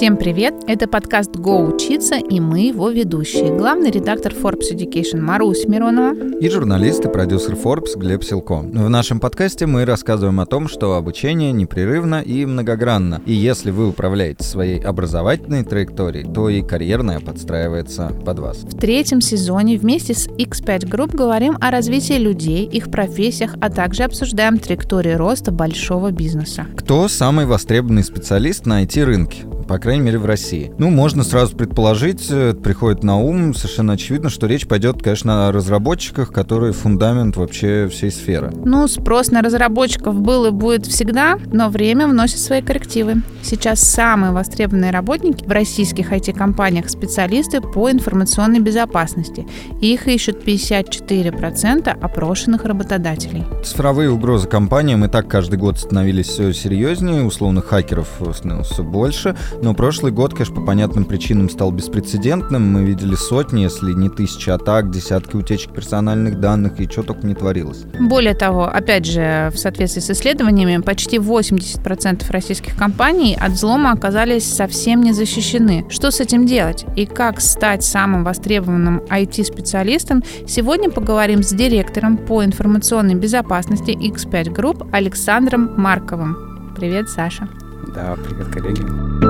[0.00, 0.54] Всем привет!
[0.66, 3.54] Это подкаст «Го учиться» и мы его ведущие.
[3.54, 8.60] Главный редактор Forbes Education Марусь Миронова и журналист и продюсер Forbes Глеб Силко.
[8.60, 13.20] В нашем подкасте мы рассказываем о том, что обучение непрерывно и многогранно.
[13.26, 18.56] И если вы управляете своей образовательной траекторией, то и карьерная подстраивается под вас.
[18.56, 24.04] В третьем сезоне вместе с X5 Group говорим о развитии людей, их профессиях, а также
[24.04, 26.66] обсуждаем траектории роста большого бизнеса.
[26.74, 29.44] Кто самый востребованный специалист на IT-рынке?
[29.70, 30.72] по крайней мере, в России.
[30.78, 35.52] Ну, можно сразу предположить, э, приходит на ум совершенно очевидно, что речь пойдет, конечно, о
[35.52, 38.52] разработчиках, которые фундамент вообще всей сферы.
[38.64, 43.16] Ну, спрос на разработчиков был и будет всегда, но время вносит свои коррективы.
[43.42, 49.46] Сейчас самые востребованные работники в российских IT-компаниях специалисты по информационной безопасности.
[49.80, 53.44] Их ищут 54% опрошенных работодателей.
[53.64, 59.36] Цифровые угрозы компаниям и так каждый год становились все серьезнее, условно хакеров становилось все больше.
[59.62, 62.70] Но прошлый год, конечно, по понятным причинам стал беспрецедентным.
[62.70, 67.34] Мы видели сотни, если не тысячи атак, десятки утечек персональных данных и что только не
[67.34, 67.84] творилось.
[67.98, 74.44] Более того, опять же, в соответствии с исследованиями, почти 80% российских компаний от взлома оказались
[74.44, 75.86] совсем не защищены.
[75.88, 82.44] Что с этим делать и как стать самым востребованным IT-специалистом, сегодня поговорим с директором по
[82.44, 86.74] информационной безопасности X5 Group Александром Марковым.
[86.76, 87.48] Привет, Саша.
[87.94, 89.29] Да, привет, коллеги.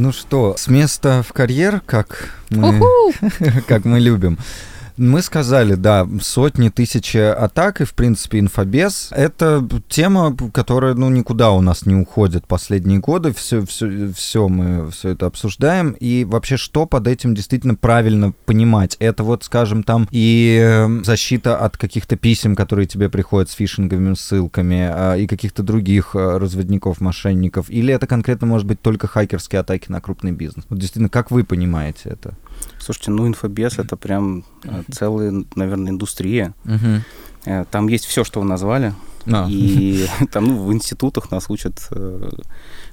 [0.00, 2.80] Ну что, с места в карьер, как мы,
[3.68, 4.38] как мы любим.
[5.00, 11.52] Мы сказали, да, сотни тысяч атак, и, в принципе, инфобез— это тема, которая, ну, никуда
[11.52, 13.32] у нас не уходит последние годы.
[13.32, 15.92] Все, все, все мы все это обсуждаем.
[15.92, 18.98] И вообще, что под этим действительно правильно понимать?
[19.00, 24.12] Это вот, скажем, там и эм, защита от каких-то писем, которые тебе приходят с фишинговыми
[24.12, 27.70] ссылками, а, и каких-то других э, разводников, мошенников.
[27.70, 30.66] Или это конкретно может быть только хакерские атаки на крупный бизнес?
[30.68, 32.34] Вот действительно, как вы понимаете это?
[32.78, 34.84] Слушайте, ну инфобес это прям uh-huh.
[34.92, 36.54] целая, наверное, индустрия.
[36.64, 37.66] Uh-huh.
[37.70, 38.94] Там есть все, что вы назвали.
[39.26, 39.46] А.
[39.48, 42.30] И там ну, в институтах нас учат, э,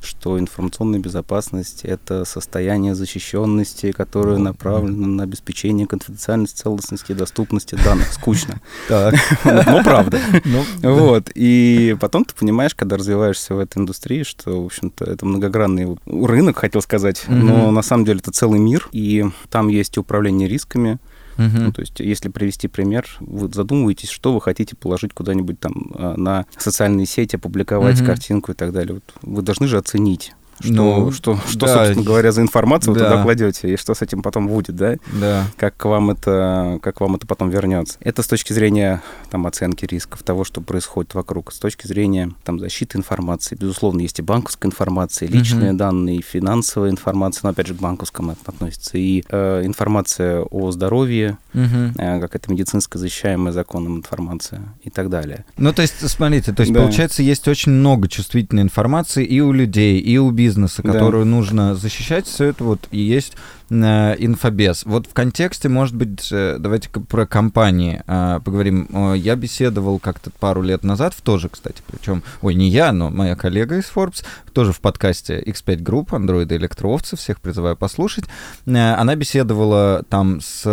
[0.02, 8.12] что информационная безопасность— это состояние защищенности, которое направлено на обеспечение конфиденциальности, целостности и доступности данных.
[8.14, 8.62] Скучно.
[8.88, 9.16] Так.
[9.44, 10.20] Но правда.
[10.46, 11.30] Ну, вот.
[11.36, 16.58] И потом ты понимаешь, когда развиваешься в этой индустрии, что, в общем-то, это многогранный рынок,
[16.58, 21.00] хотел сказать, но на самом деле это целый мир, и там есть управление рисками,
[21.38, 21.58] Угу.
[21.58, 26.16] Ну, то есть, если привести пример, вы задумываетесь, что вы хотите положить куда-нибудь там а,
[26.18, 28.08] на социальные сети, опубликовать угу.
[28.08, 28.96] картинку и так далее.
[28.96, 31.74] Вот вы должны же оценить, что, ну, что, что да.
[31.74, 33.00] собственно говоря, за информацию да.
[33.00, 34.96] вы туда кладете, и что с этим потом будет, да?
[35.20, 35.46] Да.
[35.58, 37.98] Как вам это, как вам это потом вернется.
[38.02, 42.60] Это с точки зрения там, оценки рисков, того, что происходит вокруг, с точки зрения там,
[42.60, 43.56] защиты информации.
[43.56, 45.78] Безусловно, есть и банковская информация, и личные угу.
[45.78, 51.38] данные, и финансовая информация, но опять же к банковскому относится, и э, информация о здоровье,
[51.54, 51.94] угу.
[51.98, 55.46] э, как это медицинская защищаемая законом информация и так далее.
[55.58, 56.82] Ну, то есть, смотрите, то есть, да.
[56.82, 61.32] получается, есть очень много чувствительной информации и у людей, и у бизнеса, бизнеса, которую да.
[61.32, 63.34] нужно защищать, все это вот и есть
[63.70, 64.86] Э, инфобес.
[64.86, 68.88] Вот в контексте, может быть, э, давайте про компании э, поговорим.
[69.16, 73.36] Я беседовал как-то пару лет назад, в тоже, кстати, причем, ой, не я, но моя
[73.36, 74.24] коллега из Forbes,
[74.54, 78.26] тоже в подкасте X5 Group, андроиды электроовцы, всех призываю послушать.
[78.66, 80.64] Она беседовала там с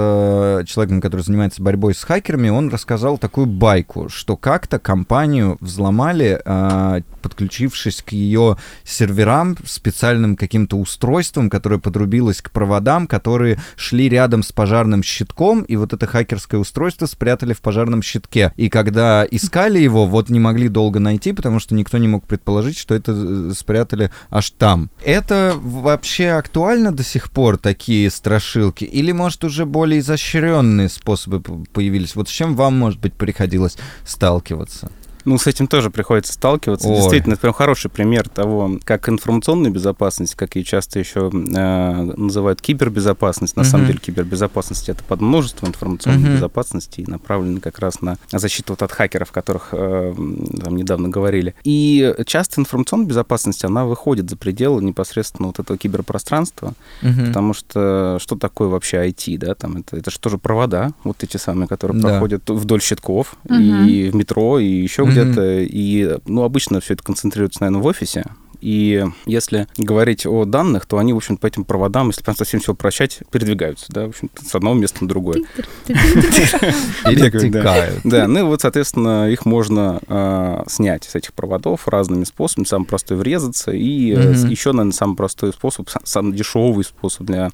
[0.67, 6.41] человеком, который занимается борьбой с хакерами, он рассказал такую байку, что как-то компанию взломали,
[7.23, 14.43] подключившись к ее серверам специальным каким-то устройством, которое подрубилось к проводам проводам, которые шли рядом
[14.43, 18.53] с пожарным щитком, и вот это хакерское устройство спрятали в пожарном щитке.
[18.57, 22.79] И когда искали его, вот не могли долго найти, потому что никто не мог предположить,
[22.79, 24.91] что это э, спрятали аж там.
[25.05, 28.85] Это вообще актуально до сих пор, такие страшилки?
[28.85, 31.41] Или, может, уже более изощренные способы
[31.73, 32.17] появились?
[32.17, 34.91] Вот с чем вам, может быть, приходилось сталкиваться?
[35.25, 36.89] Ну, с этим тоже приходится сталкиваться.
[36.89, 36.97] Ой.
[36.97, 42.61] Действительно, это прям хороший пример того, как информационная безопасность, как ее часто еще э, называют
[42.61, 43.57] кибербезопасность.
[43.57, 43.69] На угу.
[43.69, 46.37] самом деле кибербезопасность это под множество информационной угу.
[46.37, 50.15] безопасности и направлена как раз на защиту вот от хакеров, о которых э,
[50.63, 51.55] там недавно говорили.
[51.65, 57.27] И часто информационная безопасность, она выходит за пределы непосредственно вот этого киберпространства, угу.
[57.27, 61.37] потому что что такое вообще IT, да, там это, это же тоже провода, вот эти
[61.37, 62.09] самые, которые да.
[62.09, 63.55] проходят вдоль щитков угу.
[63.55, 68.25] и в метро, и еще где-то, и, ну, обычно все это концентрируется, наверное, в офисе,
[68.61, 72.61] И если говорить о данных, то они, в общем по этим проводам, если прям совсем
[72.61, 75.43] все упрощать, передвигаются, да, в общем с одного места на другое.
[77.05, 78.01] Перетекают.
[78.05, 82.67] Да, ну и вот, соответственно, их можно а, снять с этих проводов разными способами.
[82.67, 87.51] Самый простой врезаться, и э, еще, наверное, самый простой способ, самый дешевый способ для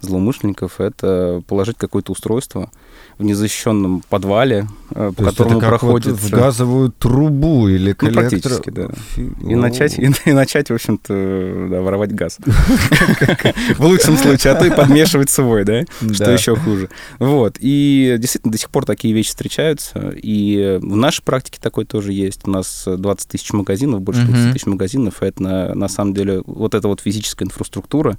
[0.00, 2.70] злоумышленников— это положить какое-то устройство,
[3.18, 6.12] в незащищенном подвале, э, по То которому это проходит...
[6.12, 8.24] Вот в газовую трубу или коллектор...
[8.24, 8.88] Ну, практически, да.
[9.16, 12.38] И начать, и, и начать, в общем-то, да, воровать газ.
[13.78, 15.84] В лучшем случае, а то и подмешивать свой, да?
[16.12, 16.90] Что еще хуже.
[17.18, 17.56] Вот.
[17.58, 20.12] И действительно, до сих пор такие вещи встречаются.
[20.14, 22.46] И в нашей практике такой тоже есть.
[22.46, 25.22] У нас 20 тысяч магазинов, больше 20 тысяч магазинов.
[25.22, 28.18] Это на самом деле вот эта вот физическая инфраструктура,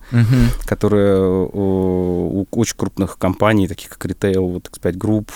[0.65, 1.19] которая
[1.67, 5.29] у очень крупных компаний, таких как Retail, вот, X5 Group,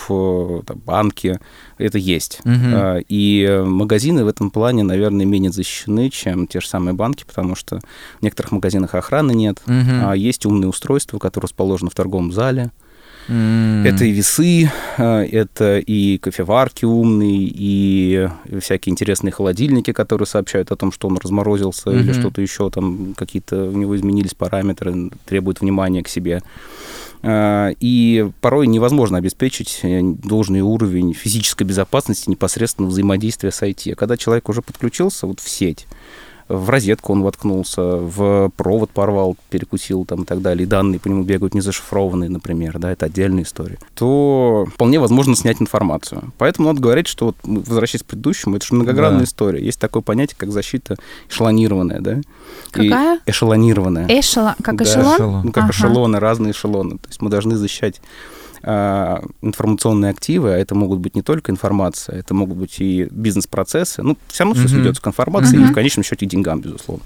[0.60, 1.38] э, там, банки,
[1.78, 2.40] это есть.
[2.44, 3.04] Uh-huh.
[3.08, 7.80] И магазины в этом плане, наверное, менее защищены, чем те же самые банки, потому что
[8.18, 10.10] в некоторых магазинах охраны нет, uh-huh.
[10.10, 12.70] а есть умные устройства, которые расположены в торговом зале,
[13.28, 13.86] Mm.
[13.86, 18.28] Это и весы, э, это и кофеварки умные, и
[18.60, 22.00] всякие интересные холодильники, которые сообщают о том, что он разморозился mm-hmm.
[22.00, 26.42] или что-то еще там, какие-то у него изменились параметры, требуют внимания к себе.
[27.24, 33.92] А, и порой невозможно обеспечить э, должный уровень физической безопасности непосредственно взаимодействия с IT.
[33.92, 35.86] А когда человек уже подключился вот в сеть,
[36.52, 41.08] в розетку он воткнулся, в провод порвал, перекусил там и так далее, и данные по
[41.08, 46.32] нему бегают не зашифрованные, например, да, это отдельная история, то вполне возможно снять информацию.
[46.38, 49.24] Поэтому надо говорить, что, вот, возвращаясь к предыдущему, это же многогранная да.
[49.24, 49.64] история.
[49.64, 50.96] Есть такое понятие, как защита
[51.28, 52.20] эшелонированная, да?
[52.70, 53.20] Какая?
[53.24, 54.06] И эшелонированная.
[54.08, 54.84] Эшелон, как да.
[54.84, 55.42] эшелон?
[55.44, 55.72] Ну, как ага.
[55.72, 56.98] эшелоны, разные эшелоны.
[56.98, 58.00] То есть мы должны защищать
[58.64, 64.02] информационные активы, а это могут быть не только информация, это могут быть и бизнес-процессы.
[64.02, 67.04] Ну, все равно все сведется к информации и в конечном счете деньгам, безусловно.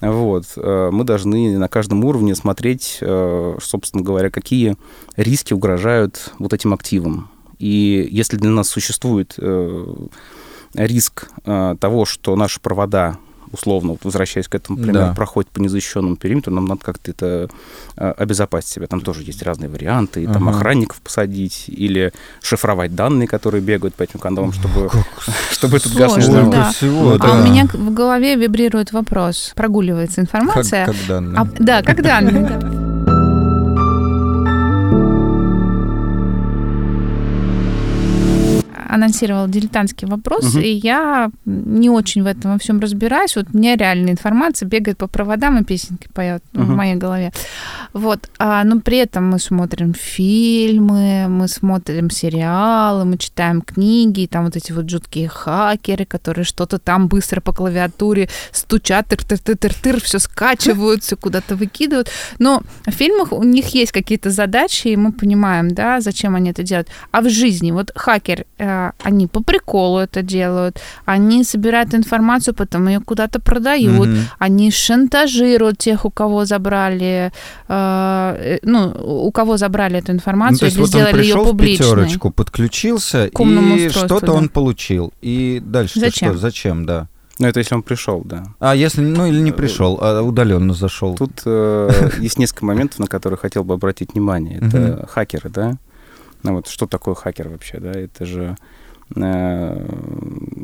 [0.00, 0.44] Вот.
[0.56, 4.76] Э, мы должны на каждом уровне смотреть, э, собственно говоря, какие
[5.16, 7.30] риски угрожают вот этим активам.
[7.58, 9.86] И если для нас существует э,
[10.74, 13.18] риск того, что наши провода
[13.52, 15.14] условно, возвращаясь к этому примеру, да.
[15.14, 17.48] проходит по незащищенному периметру, нам надо как-то это
[17.96, 18.86] а, обезопасить себя.
[18.86, 20.22] Там тоже есть разные варианты.
[20.22, 20.58] И, там ага.
[20.58, 22.12] охранников посадить или
[22.42, 24.90] шифровать данные, которые бегают по этим каналам, чтобы,
[25.50, 26.50] чтобы этот газ не.
[26.50, 26.72] Да.
[26.72, 27.32] Всего, да.
[27.32, 29.52] А у меня в голове вибрирует вопрос.
[29.54, 30.86] Прогуливается информация.
[30.86, 31.38] Как, как данные.
[31.38, 32.91] А, да, как данные.
[38.92, 40.58] Анонсировал дилетантский вопрос, угу.
[40.58, 43.36] и я не очень в этом во всем разбираюсь.
[43.36, 46.64] Вот у меня реальная информация бегает по проводам и песенки поет угу.
[46.64, 47.32] в моей голове.
[47.92, 48.30] Вот.
[48.38, 54.56] А, но при этом мы смотрим фильмы, мы смотрим сериалы, мы читаем книги, там вот
[54.56, 61.16] эти вот жуткие хакеры, которые что-то там быстро по клавиатуре стучат, тыр-тыр-тыр-тыр, все скачивают, все
[61.16, 62.08] куда-то выкидывают.
[62.38, 66.62] Но в фильмах у них есть какие-то задачи, и мы понимаем, да, зачем они это
[66.62, 66.88] делают.
[67.10, 72.88] А в жизни, вот хакер, э, они по приколу это делают, они собирают информацию, потом
[72.88, 74.22] ее куда-то продают, mm-hmm.
[74.38, 77.32] они шантажируют тех, у кого забрали,
[77.68, 77.81] э,
[78.62, 81.86] ну, у кого забрали эту информацию ну, или вот сделали ее публичной.
[81.86, 84.32] пятерочку, подключился, и что-то да.
[84.32, 85.12] он получил.
[85.20, 86.30] И дальше Зачем?
[86.30, 86.38] что?
[86.38, 87.08] Зачем, да.
[87.38, 88.44] Ну, это если он пришел, да.
[88.60, 91.16] А если, ну, или не пришел, а удаленно зашел.
[91.16, 94.58] Тут э, есть несколько моментов, на которые хотел бы обратить внимание.
[94.58, 95.76] Это хакеры, да.
[96.42, 97.92] Ну вот что такое хакер вообще, да?
[97.92, 98.56] Это же Э,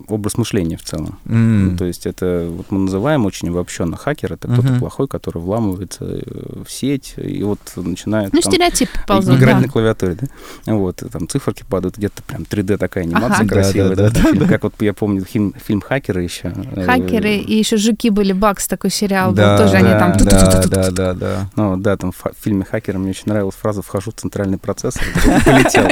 [0.08, 1.18] образ мышления в целом.
[1.26, 1.34] Mm.
[1.34, 4.78] Ну, то есть это вот мы называем очень обобщенно хакер, это кто-то uh-huh.
[4.78, 9.60] плохой, который вламывается э, в сеть и вот начинает ну, там, стереотип ползут, играть да.
[9.62, 10.72] на клавиатуре, да?
[10.72, 13.48] Вот, там циферки падают, где-то прям 3D такая анимация ага.
[13.48, 14.46] красивая, да, да, да, да, да.
[14.46, 16.54] как вот я помню фильм, фильм «Хакеры» еще.
[16.74, 20.16] Э, Хакеры и еще «Жуки» были, «Бакс» такой сериал да, был, тоже да, они там...
[20.18, 21.50] Да, да, да, да.
[21.56, 25.02] Ну, да, там в фильме «Хакеры» мне очень нравилась фраза «вхожу в центральный процессор»,
[25.44, 25.86] полетел.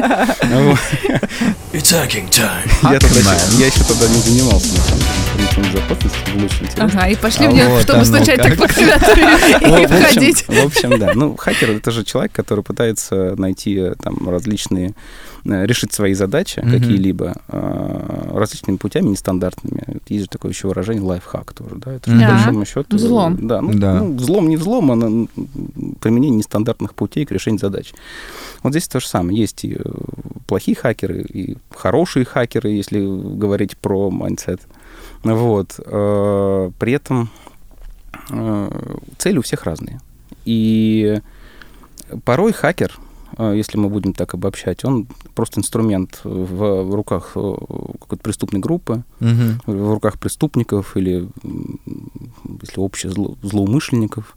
[1.72, 2.45] It's hacking time.
[2.82, 5.16] Я, тогда, я еще тогда не занимался, на самом деле,
[6.34, 6.84] было очень интересно.
[6.84, 10.44] Ага, и пошли а в нее, вот чтобы стучать так по клавиатуре и входить.
[10.46, 11.12] В общем, да.
[11.14, 14.94] Ну, хакер— это же человек, который пытается найти там различные
[15.46, 16.70] э, решить свои задачи mm-hmm.
[16.70, 20.00] какие-либо э, различными путями, нестандартными.
[20.08, 21.94] Есть же такое еще выражение лайфхак тоже, да?
[21.94, 22.26] Это же да.
[22.26, 22.96] по большому счету...
[22.96, 23.46] Взлом.
[23.46, 24.00] Да, ну, да.
[24.00, 25.26] Ну, взлом не взлом, а
[26.00, 27.92] применение нестандартных путей к решению задач.
[28.62, 29.38] Вот здесь то же самое.
[29.38, 29.82] Есть и э,
[30.46, 34.60] плохие хакеры, и хорошие хакеры, если говорить про mindset.
[35.22, 35.78] Вот.
[35.78, 37.30] Э, при этом
[38.30, 38.70] э,
[39.18, 40.00] цели у всех разные.
[40.44, 41.20] И
[42.24, 42.96] порой хакер,
[43.38, 49.72] если мы будем так обобщать, он просто инструмент в руках какой-то преступной группы, угу.
[49.72, 51.28] в руках преступников или
[52.62, 54.36] если общее зло, злоумышленников.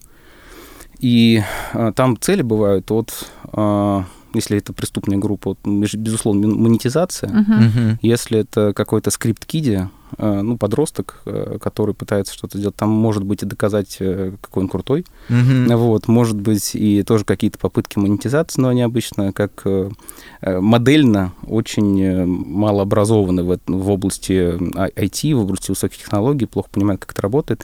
[1.00, 1.42] И
[1.74, 7.30] а, там цели бывают от, а, если это преступная группа, безусловно, монетизация.
[7.30, 7.98] Uh-huh.
[8.02, 13.44] Если это какой-то скрипт-киди, а, ну, подросток, а, который пытается что-то сделать, там может быть
[13.44, 15.06] и доказать, э, какой он крутой.
[15.30, 15.76] Uh-huh.
[15.76, 19.90] Вот, может быть и тоже какие-то попытки монетизации, но они обычно как э,
[20.42, 27.02] э, модельно очень мало образованы в, в области IT, в области высоких технологий, плохо понимают,
[27.02, 27.64] как это работает.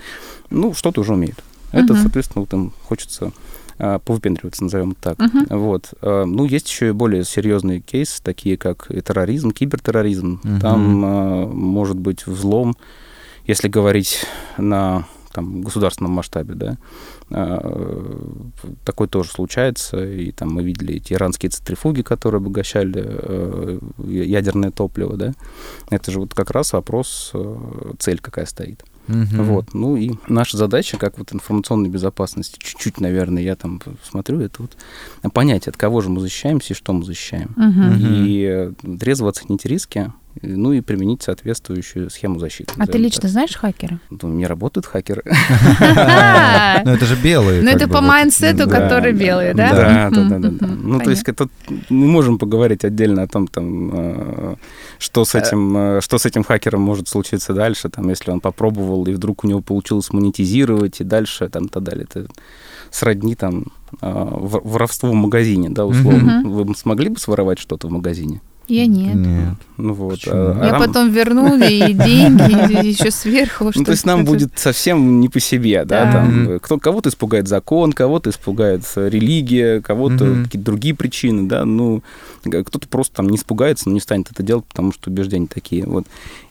[0.49, 1.37] Ну, что-то уже умеют.
[1.71, 2.01] Это, uh-huh.
[2.01, 3.31] соответственно, вот им хочется а,
[3.77, 5.19] повыпендриваться, назовем это так.
[5.19, 5.57] Uh-huh.
[5.57, 5.93] Вот.
[6.01, 10.39] А, ну, есть еще и более серьезные кейсы, такие как и терроризм, кибертерроризм.
[10.43, 10.59] Uh-huh.
[10.61, 12.75] Там а, может быть взлом,
[13.45, 14.25] если говорить
[14.57, 16.77] на там, государственном масштабе, да,
[18.85, 25.33] такой тоже случается, и там мы видели эти иранские центрифуги, которые обогащали ядерное топливо, да,
[25.89, 27.33] это же вот как раз вопрос,
[27.99, 28.85] цель какая стоит.
[29.07, 29.43] Угу.
[29.43, 29.73] Вот.
[29.73, 34.77] Ну и наша задача, как вот информационной безопасности, чуть-чуть, наверное, я там смотрю, это вот
[35.33, 37.51] понять, от кого же мы защищаемся и что мы защищаем.
[37.55, 37.95] Угу.
[37.99, 42.73] И трезво оценить риски, ну и применить соответствующую схему защиты.
[42.77, 43.31] А ты лично так.
[43.31, 43.99] знаешь хакера?
[44.09, 45.23] Ну, у меня работают хакеры.
[46.85, 47.61] Ну, это же белые.
[47.61, 49.71] Ну, это по mindset у, который белые, да?
[49.71, 50.67] Да, да, да, да.
[50.67, 51.47] Ну, то есть это
[51.89, 54.55] мы можем поговорить отдельно о том, там, э,
[54.99, 59.05] что с этим, э, что с этим хакером может случиться дальше, там, если он попробовал,
[59.07, 62.05] и вдруг у него получилось монетизировать, и дальше, там, так далее.
[62.09, 62.27] Это
[62.91, 63.65] сродни, там,
[64.01, 66.43] э, воровству в магазине, да, условно.
[66.45, 68.41] Вы смогли бы своровать что-то в магазине?
[68.67, 69.15] Я нет.
[69.15, 69.55] Нет.
[69.77, 70.19] Ну вот.
[70.27, 73.71] А, Я а потом вернули и деньги, и еще сверху.
[73.75, 77.93] Ну, то есть нам будет совсем не по себе, да, там кто кого-то испугает закон,
[77.93, 82.03] кого-то испугает религия, кого-то какие-то другие причины, да, ну
[82.43, 86.05] кто-то просто там не испугается, но не станет это делать, потому что убеждения такие, вот.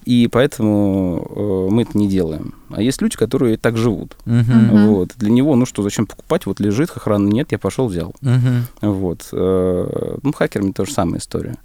[0.04, 2.54] И поэтому э, мы это не делаем.
[2.68, 4.16] А есть люди, которые так живут.
[4.26, 4.86] Uh-huh.
[4.86, 5.12] Вот.
[5.16, 6.44] Для него, ну что, зачем покупать?
[6.44, 8.14] Вот лежит, охраны нет, я пошел взял.
[8.20, 8.60] Uh-huh.
[8.82, 9.28] Вот.
[9.32, 11.56] Э, ну, хакерами тоже самая история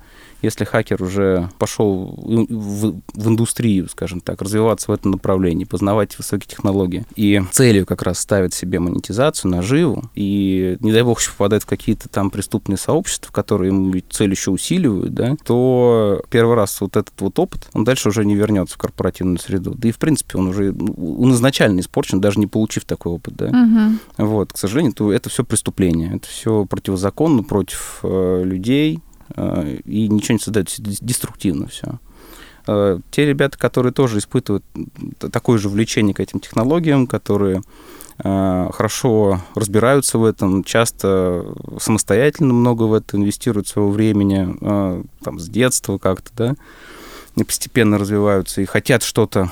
[0.42, 6.48] если хакер уже пошел в, в индустрию, скажем так, развиваться в этом направлении, познавать высокие
[6.48, 11.64] технологии, и целью как раз ставит себе монетизацию, наживу, и, не дай бог, еще попадает
[11.64, 16.96] в какие-то там преступные сообщества, которые ему цель еще усиливают, да, то первый раз вот
[16.96, 19.76] этот вот опыт, он дальше уже не вернется в корпоративную среду.
[19.76, 23.48] Да и, в принципе, он уже он изначально испорчен, даже не получив такой опыт, да.
[23.48, 24.26] Угу.
[24.30, 29.00] Вот, к сожалению, то это все преступление, это все противозаконно против э, людей,
[29.36, 32.00] и ничего не создает, деструктивно все.
[32.68, 34.64] Э, те ребята, которые тоже испытывают
[35.32, 37.62] такое же влечение к этим технологиям, которые
[38.24, 41.46] э, хорошо разбираются в этом, часто
[41.80, 44.56] самостоятельно много в это инвестируют своего времени,
[45.24, 46.56] там, с детства как-то, да,
[47.36, 49.52] и постепенно развиваются и хотят что-то,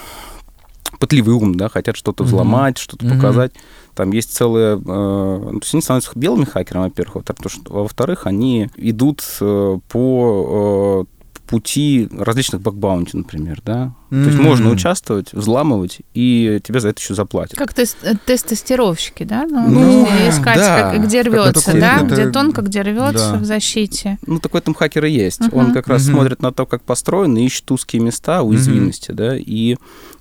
[1.00, 2.82] пытливый ум, да, хотят что-то взломать, mm-hmm.
[2.82, 3.16] что-то mm-hmm.
[3.16, 3.54] показать.
[3.98, 4.78] Там есть целые...
[4.78, 11.17] Э, то есть они становятся белыми хакерами, во-первых, что, во-вторых, они идут э, по э,
[11.48, 13.94] пути различных бакбаунти, например, да.
[14.10, 14.24] Mm-hmm.
[14.24, 17.58] То есть можно участвовать, взламывать, и тебе за это еще заплатят.
[17.58, 19.46] Как тест тестостировщики, да?
[19.50, 20.92] Ну, ну искать, да.
[20.92, 22.02] как, где рвется, да?
[22.02, 22.14] Это...
[22.14, 23.38] Где тонко, где рвется да.
[23.38, 24.18] в защите.
[24.26, 25.42] Ну, так в этом хакер и есть.
[25.42, 25.58] Uh-huh.
[25.58, 26.12] Он как раз uh-huh.
[26.12, 29.16] смотрит на то, как построено, ищет узкие места, уязвимости, uh-huh.
[29.16, 29.76] да, и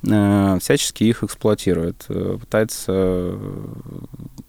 [0.07, 2.05] э, всячески их эксплуатирует.
[2.09, 3.35] Э, пытается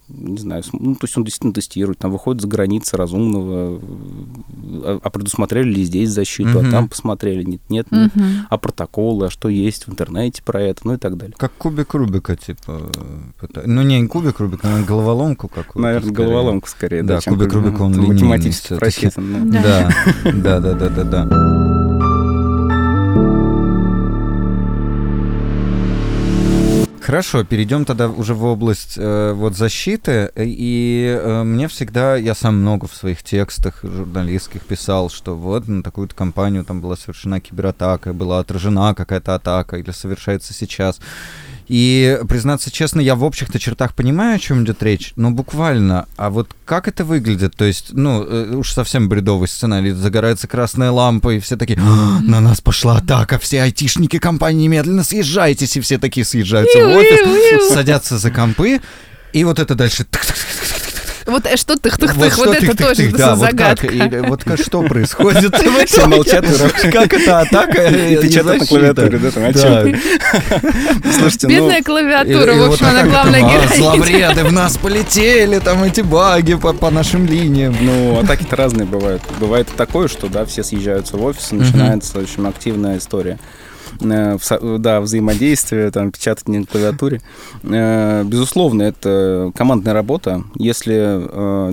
[0.10, 3.82] не знаю, ну, то есть он действительно тестирует, там выходит за границы разумного,
[4.84, 6.68] а, а предусмотрели ли здесь защиту, угу.
[6.68, 8.24] а там посмотрели, нет, нет, нет, угу.
[8.50, 11.36] а протоколы, а что есть в интернете про это, ну и так далее.
[11.38, 12.90] Как кубик Рубика, типа,
[13.66, 15.80] ну не кубик Рубика, наверное, головоломку какую-то.
[15.80, 16.28] Наверное, скорее.
[16.28, 19.52] головоломку скорее, да, да кубик Рубика, он математически просчитан.
[19.52, 19.92] Да,
[20.24, 21.57] да, да, да, да, да.
[27.08, 30.30] Хорошо, перейдем тогда уже в область э, вот защиты.
[30.36, 35.84] И э, мне всегда, я сам много в своих текстах журналистских писал, что вот на
[35.84, 41.00] такую-то компанию там была совершена кибератака, была отражена какая-то атака или совершается сейчас.
[41.68, 46.30] И, признаться честно, я в общих-то чертах понимаю, о чем идет речь, но буквально, а
[46.30, 47.56] вот как это выглядит?
[47.56, 52.20] То есть, ну, э, уж совсем бредовый сценарий, загорается красная лампа, и все такие, «А,
[52.22, 57.74] на нас пошла атака, все айтишники компании немедленно съезжайтесь, и все такие съезжаются в офис,
[57.74, 58.80] садятся за компы,
[59.34, 60.06] и вот это дальше
[61.28, 63.88] вот э, что тых-тых-тых, вот, вот это тоже да, загадка.
[64.28, 65.56] Вот, как, вот что происходит
[65.86, 66.46] Все молчат.
[66.92, 69.54] Как это атака И печатают на клавиатуре, да, там,
[71.14, 73.76] Слушайте, ну, Бедная клавиатура, в общем, она главная героиня.
[73.76, 77.76] Зловреды в нас полетели, там эти баги по нашим линиям.
[77.80, 79.22] Ну, атаки-то разные бывают.
[79.40, 83.38] Бывает такое, что, да, все съезжаются в офис, и начинается очень активная история.
[84.02, 84.38] Э,
[84.80, 87.22] да, взаимодействие, там, печатать не на клавиатуре.
[87.64, 90.44] Э, безусловно, это командная работа.
[90.56, 90.94] Если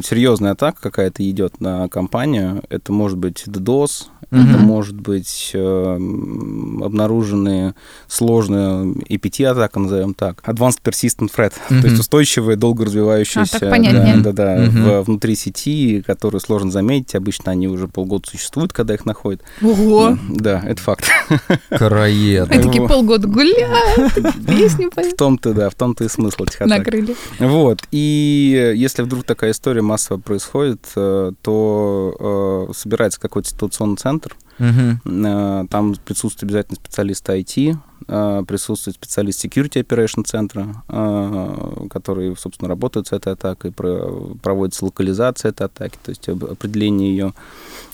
[0.05, 4.51] серьезная атака какая-то идет на компанию, это может быть DDoS, Mm-hmm.
[4.51, 7.75] Это может быть э, обнаруженные
[8.09, 11.81] сложные APT-атака, назовем так, Advanced Persistent Threat, mm-hmm.
[11.81, 15.03] то есть устойчивые, долго развивающиеся а, да, да, да, mm-hmm.
[15.03, 17.15] внутри сети, которые сложно заметить.
[17.15, 19.43] Обычно они уже полгода существуют, когда их находят.
[19.63, 20.19] Ого!
[20.29, 21.05] Да, это факт.
[21.71, 22.51] Караед.
[22.51, 24.15] Они такие полгода гуляют,
[24.47, 25.15] песни поют.
[25.15, 26.79] В том-то, да, в том-то и смысл этих атак.
[26.79, 27.17] Накрыли.
[27.39, 27.83] Вот.
[27.91, 34.24] И если вдруг такая история массово происходит, э, то э, собирается какой-то ситуационный центр.
[34.59, 35.67] Угу.
[35.69, 43.09] Там присутствует обязательно специалист IT, э, присутствует специалист Security Operation центра, э, который, собственно, работает
[43.09, 47.35] с этой атакой, проводится локализация этой атаки, то есть определение ее,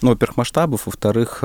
[0.02, 1.42] ну, во-первых, масштабов, во-вторых,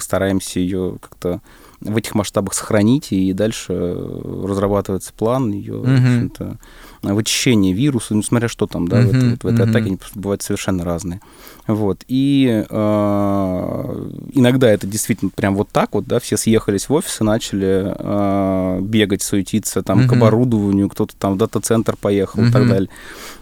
[0.00, 1.40] стараемся ее как-то
[1.80, 5.86] в этих масштабах сохранить, и дальше разрабатывается план ее, угу.
[5.86, 6.58] в общем-то,
[7.02, 9.70] вычищение вируса, ну, смотря что там, да, uh-huh, в, этой, в этой uh-huh.
[9.70, 11.20] атаке, они бывают совершенно разные.
[11.66, 12.04] Вот.
[12.08, 17.24] И э, иногда это действительно прям вот так вот, да, все съехались в офис и
[17.24, 20.08] начали э, бегать, суетиться там uh-huh.
[20.08, 22.48] к оборудованию, кто-то там в дата-центр поехал uh-huh.
[22.48, 22.88] и так далее.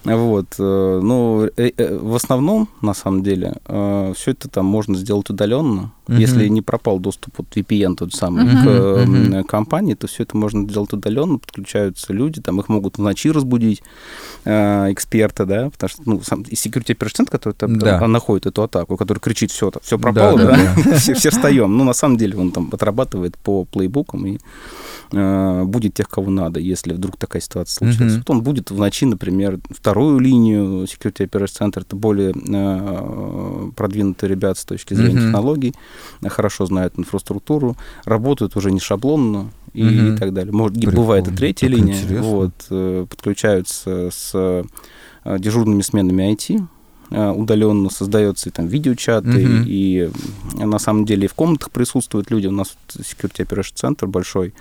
[0.04, 0.46] Вот.
[0.58, 5.28] Э, ну, э, э, в основном, на самом деле, э, все это там можно сделать
[5.30, 5.92] удаленно.
[6.10, 6.18] Uh-huh.
[6.18, 8.64] Если не пропал доступ от VPN тот самый uh-huh.
[8.64, 9.44] к uh-huh.
[9.44, 13.82] компании, то все это можно сделать удаленно, подключаются люди, там их могут в ночи разбудить,
[14.44, 18.00] э, эксперта, да, потому что, ну, сам и security operation, который там, да.
[18.00, 20.94] там, находит эту атаку, который кричит, все, все пропало, да, да, да.
[20.98, 21.76] все, все встаем.
[21.76, 24.38] Ну, на самом деле он там отрабатывает по плейбукам и
[25.10, 28.04] будет тех, кого надо, если вдруг такая ситуация случится.
[28.04, 28.18] Mm-hmm.
[28.18, 34.30] Вот он будет в ночи, например, вторую линию Security Operation Center, это более э, продвинутые
[34.30, 35.26] ребята с точки зрения mm-hmm.
[35.26, 35.74] технологий,
[36.28, 40.14] хорошо знают инфраструктуру, работают уже не шаблонно, и, mm-hmm.
[40.14, 40.52] и так далее.
[40.52, 41.00] Может, Прикольно.
[41.00, 41.94] бывает и третья так линия.
[41.94, 42.22] Интересно.
[42.22, 44.64] Вот, э, подключаются с э,
[45.38, 46.66] дежурными сменами IT,
[47.10, 49.64] э, удаленно создается и там видеочаты, mm-hmm.
[49.66, 50.10] и,
[50.58, 52.46] и на самом деле и в комнатах присутствуют люди.
[52.46, 54.54] У нас Security Operation Center большой,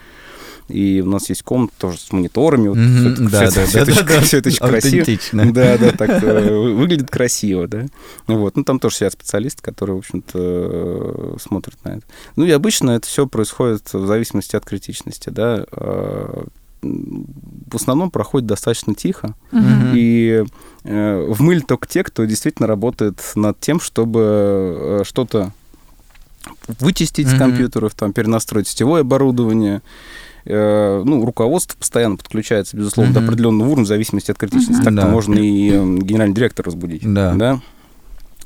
[0.70, 2.70] и у нас есть комната тоже с мониторами.
[2.70, 5.52] Вот mm-hmm, да, да, все, да, это, да, все это очень красиво.
[5.52, 7.86] Да, да, так э, выглядит красиво, да.
[8.28, 12.02] Вот, ну там тоже сидят специалисты, которые, в общем-то, э, смотрят на это.
[12.36, 15.66] Ну и обычно это все происходит в зависимости от критичности, да.
[15.72, 16.44] Э,
[16.82, 19.92] в основном проходит достаточно тихо, mm-hmm.
[19.96, 20.46] и
[20.86, 25.52] э, в мыль только те, кто действительно работает над тем, чтобы что-то
[26.80, 27.36] вычистить mm-hmm.
[27.36, 29.82] с компьютеров, там, перенастроить сетевое оборудование,
[30.54, 33.22] ну, руководство постоянно подключается, безусловно, mm-hmm.
[33.22, 34.82] до определенного уровня, в зависимости от критичности.
[34.82, 34.86] Mm-hmm.
[34.86, 35.08] Так-то да.
[35.08, 37.02] можно и э, генеральный директор разбудить.
[37.04, 37.34] Да.
[37.34, 37.60] да?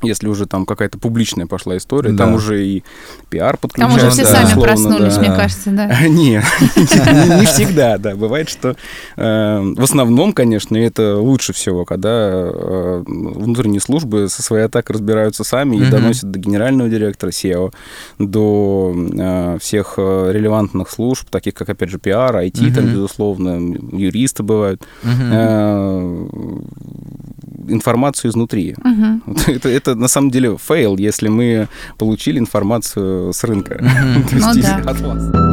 [0.04, 2.26] Если уже там какая-то публичная пошла история, да.
[2.26, 2.84] там уже и
[3.30, 4.00] пиар подключается.
[4.00, 4.46] Там уже все да.
[4.48, 5.20] сами проснулись, да.
[5.20, 6.08] мне кажется, да.
[6.08, 6.44] Нет,
[6.76, 8.16] не всегда, да.
[8.16, 8.76] Бывает, что
[9.16, 15.44] э, в основном, конечно, это лучше всего, когда э, внутренние службы со своей атакой разбираются
[15.44, 17.74] сами и доносят до генерального директора SEO,
[18.20, 23.60] до э, всех релевантных служб, таких как, опять же, пиар, IT, там, безусловно,
[23.92, 24.82] юристы бывают,
[27.68, 28.76] информацию изнутри.
[29.48, 33.84] Это, это на самом деле fail, если мы получили информацию с рынка.
[34.34, 34.82] Ну да.
[34.86, 35.53] от вас.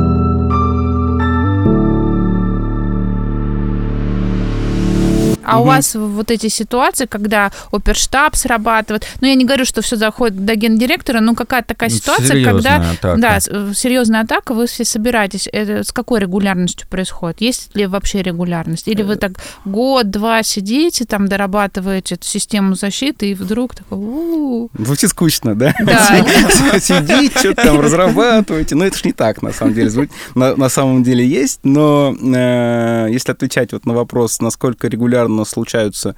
[5.51, 5.65] А угу.
[5.65, 10.45] у вас вот эти ситуации, когда оперштаб срабатывает, ну я не говорю, что все заходит
[10.45, 13.21] до гендиректора, но какая-то такая ну, ситуация, когда атака.
[13.21, 15.49] да, э, серьезная атака, вы все собираетесь.
[15.53, 17.41] Это с какой регулярностью происходит?
[17.41, 18.87] Есть ли вообще регулярность?
[18.87, 19.33] Или вы так
[19.65, 23.99] год-два сидите, там дорабатываете эту систему защиты, и вдруг такой...
[23.99, 25.75] у Звучит скучно, да?
[25.81, 26.25] Да.
[26.81, 28.77] Сидите, что-то там разрабатываете.
[28.77, 30.09] Но это ж не так, на самом деле.
[30.35, 35.51] На, на самом деле есть, но э, если отвечать вот на вопрос, насколько регулярно нас
[35.51, 36.15] случаются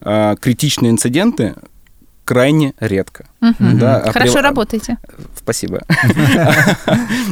[0.00, 1.54] э, критичные инциденты,
[2.24, 3.26] крайне редко.
[3.42, 3.70] Угу.
[3.74, 4.42] Да, а Хорошо при...
[4.42, 4.98] работаете.
[5.36, 5.82] Спасибо.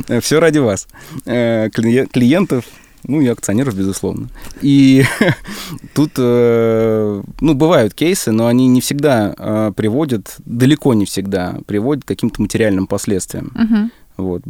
[0.21, 0.89] Все ради вас.
[1.25, 2.65] Э, клиентов
[3.05, 4.29] ну и акционеров, безусловно.
[4.61, 5.05] И
[5.95, 12.05] тут, э, ну, бывают кейсы, но они не всегда э, приводят, далеко не всегда приводят
[12.05, 13.53] к каким-то материальным последствиям.
[13.55, 13.91] Угу.
[14.19, 14.43] Вот.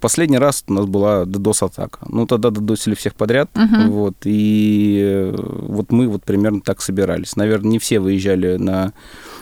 [0.00, 2.06] Последний раз у нас была DDoS-атака.
[2.08, 3.50] Ну, тогда додосили всех подряд.
[3.54, 3.88] Uh-huh.
[3.88, 4.14] Вот.
[4.24, 7.36] И вот мы вот примерно так собирались.
[7.36, 8.94] Наверное, не все выезжали на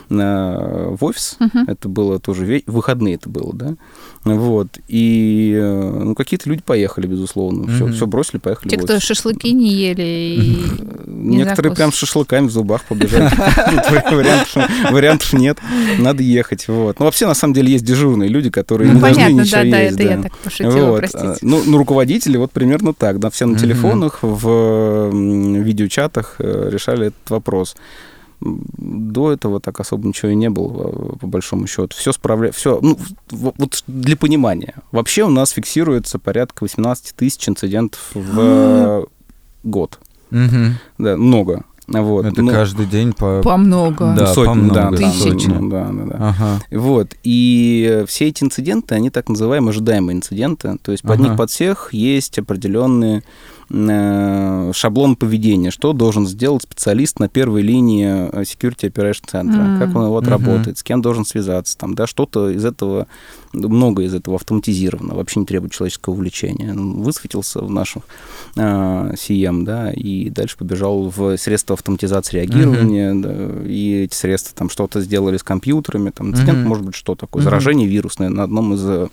[0.09, 1.37] в офис.
[1.39, 1.63] Uh-huh.
[1.67, 3.75] Это было тоже ве- выходные это было, да.
[4.23, 4.67] Вот.
[4.87, 7.63] И ну, какие-то люди поехали, безусловно.
[7.63, 7.75] Uh-huh.
[7.75, 8.69] Все, все бросили, поехали.
[8.69, 10.63] Те, кто шашлыки не ели и
[11.05, 13.29] Некоторые прям с шашлыками в зубах побежали.
[14.91, 15.57] Вариантов нет.
[15.99, 16.67] Надо ехать.
[16.67, 16.99] Вот.
[16.99, 19.71] Ну, вообще, на самом деле, есть дежурные люди, которые не должны ничего есть.
[19.71, 21.37] да, это я так пошутила, простите.
[21.41, 27.29] Ну, ну, руководители вот примерно так, да, все на телефонах, в видеочатах э, решали этот
[27.29, 27.75] вопрос
[28.43, 31.95] до этого так особо ничего и не было, по большому счету.
[31.95, 32.51] Все справля...
[32.51, 32.97] все, ну,
[33.29, 34.75] вот для понимания.
[34.91, 39.07] Вообще у нас фиксируется порядка 18 тысяч инцидентов в
[39.63, 39.99] год.
[40.31, 41.63] Да, много.
[41.87, 42.25] Вот.
[42.25, 43.41] Это ну, каждый день по...
[43.41, 44.15] По много.
[44.17, 44.91] Да, сотни, по много.
[44.91, 45.49] Да, Тысячи.
[45.49, 46.29] Да, да, да.
[46.29, 46.61] Ага.
[46.71, 47.09] Вот.
[47.23, 50.77] И все эти инциденты, они так называемые ожидаемые инциденты.
[50.81, 51.23] То есть под ага.
[51.23, 53.23] них под всех есть определенные Э,
[53.69, 59.79] шаблон поведения, что должен сделать специалист на первой линии э, security operation центра, mm.
[59.79, 60.29] как он вот mm-hmm.
[60.29, 63.07] работает, с кем должен связаться, там, да, что-то из этого,
[63.53, 66.71] много из этого автоматизировано, вообще не требует человеческого увлечения.
[66.71, 68.03] Он высветился в нашем
[68.55, 68.59] э,
[69.15, 73.61] CM, да, и дальше побежал в средства автоматизации реагирования, mm-hmm.
[73.63, 76.67] да, и эти средства там что-то сделали с компьютерами, там инцидент mm-hmm.
[76.67, 79.07] может быть что такое, заражение вирусное на одном из э,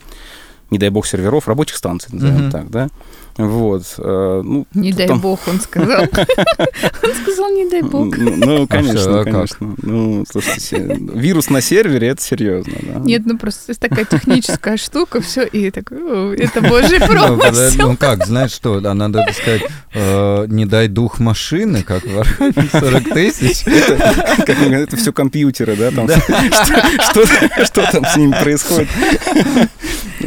[0.70, 2.50] не дай бог, серверов рабочих станций, назовем mm-hmm.
[2.50, 2.88] так, да.
[3.36, 3.82] Вот.
[3.98, 5.20] Э, ну, не дай там...
[5.20, 6.02] бог, он сказал.
[7.02, 8.16] Он сказал, не дай бог.
[8.16, 9.74] Ну, а конечно, конечно.
[9.82, 13.00] Ну, слушайте, вирус на сервере, это серьезно, да.
[13.00, 17.90] Нет, ну просто такая техническая штука, все, и такой, это божий ну, промысел.
[17.90, 19.62] Ну как, знаешь что, да, надо сказать,
[19.94, 23.64] э, не дай дух машины, как в 40 тысяч.
[23.66, 26.08] Это все компьютеры, да, там
[27.64, 28.88] что там с ними происходит.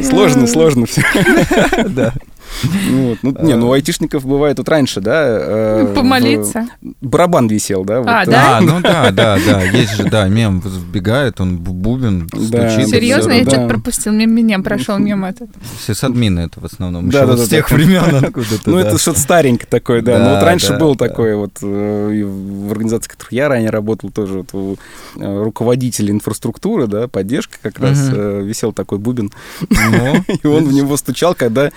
[0.02, 1.02] Сложно, сложно все.
[1.88, 2.12] Да.
[2.62, 3.18] Вот.
[3.22, 5.22] ну, не, ну у айтишников бывает тут раньше, да?
[5.26, 6.66] Э, Помолиться.
[7.00, 8.00] Барабан висел, да?
[8.00, 8.08] Вот.
[8.08, 8.58] А, да?
[8.58, 9.62] А, ну да, да, да.
[9.62, 12.88] Есть же, да, мем вбегает, он бубен, да, стучит.
[12.88, 13.32] Серьезно?
[13.32, 13.50] Я да.
[13.50, 15.50] что-то пропустил, мимо меня прошел мем этот.
[15.86, 17.10] Сисадмины это в основном.
[17.10, 18.70] Да, да, да, с тех времен откуда-то.
[18.70, 20.18] Ну, это что-то старенькое такое, да.
[20.18, 24.38] Ну, вот раньше был такой вот э, в организации, в которой я ранее работал, тоже
[24.38, 24.76] вот у
[25.16, 29.32] э, руководителя инфраструктуры, да, поддержка как раз висел такой бубен.
[29.70, 31.70] Ну, И он в него стучал, когда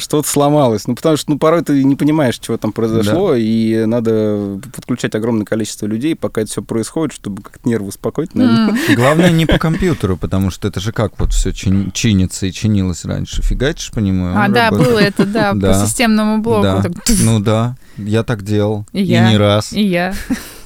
[0.00, 0.86] что-то сломалось.
[0.86, 3.38] Ну, потому что, ну, порой ты не понимаешь, чего там произошло, да.
[3.38, 8.30] и надо подключать огромное количество людей, пока это все происходит, чтобы как-то нервы успокоить.
[8.32, 8.94] Mm.
[8.94, 13.04] Главное не по компьютеру, потому что это же как вот все чин- чинится и чинилось
[13.04, 13.42] раньше.
[13.42, 14.32] Фигачишь по нему.
[14.34, 14.88] А, да, работает.
[14.88, 16.62] было это, да, по системному блоку.
[16.62, 16.82] Да.
[17.22, 18.86] Ну да, я так делал.
[18.92, 19.72] И, и не раз.
[19.72, 20.14] И я.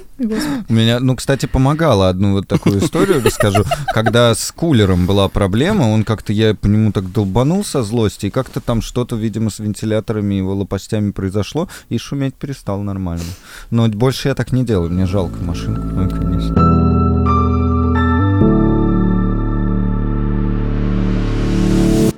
[0.69, 3.65] У меня, ну, кстати, помогала одну вот такую историю, расскажу.
[3.93, 8.31] Когда с кулером была проблема, он как-то, я по нему так долбанул со злости, и
[8.31, 13.25] как-то там что-то, видимо, с вентиляторами его лопастями произошло, и шуметь перестал нормально.
[13.71, 17.05] Но больше я так не делаю, мне жалко машинку, ну, конечно.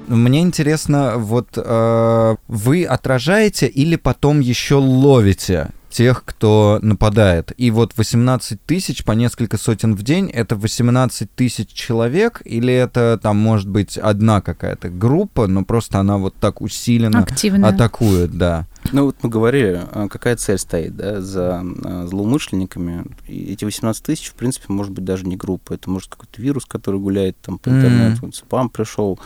[0.08, 7.52] Мне интересно, вот э, вы отражаете или потом еще ловите тех, кто нападает.
[7.56, 13.18] И вот 18 тысяч по несколько сотен в день, это 18 тысяч человек, или это
[13.22, 17.68] там может быть одна какая-то группа, но просто она вот так усиленно Активно.
[17.68, 18.66] атакует, да.
[18.92, 23.06] Ну вот мы говорили, а какая цель стоит да, за а, злоумышленниками.
[23.26, 25.74] И эти 18 тысяч, в принципе, может быть даже не группа.
[25.74, 28.34] Это может какой-то вирус, который гуляет там по интернету, mm-hmm.
[28.34, 29.18] спам пришел,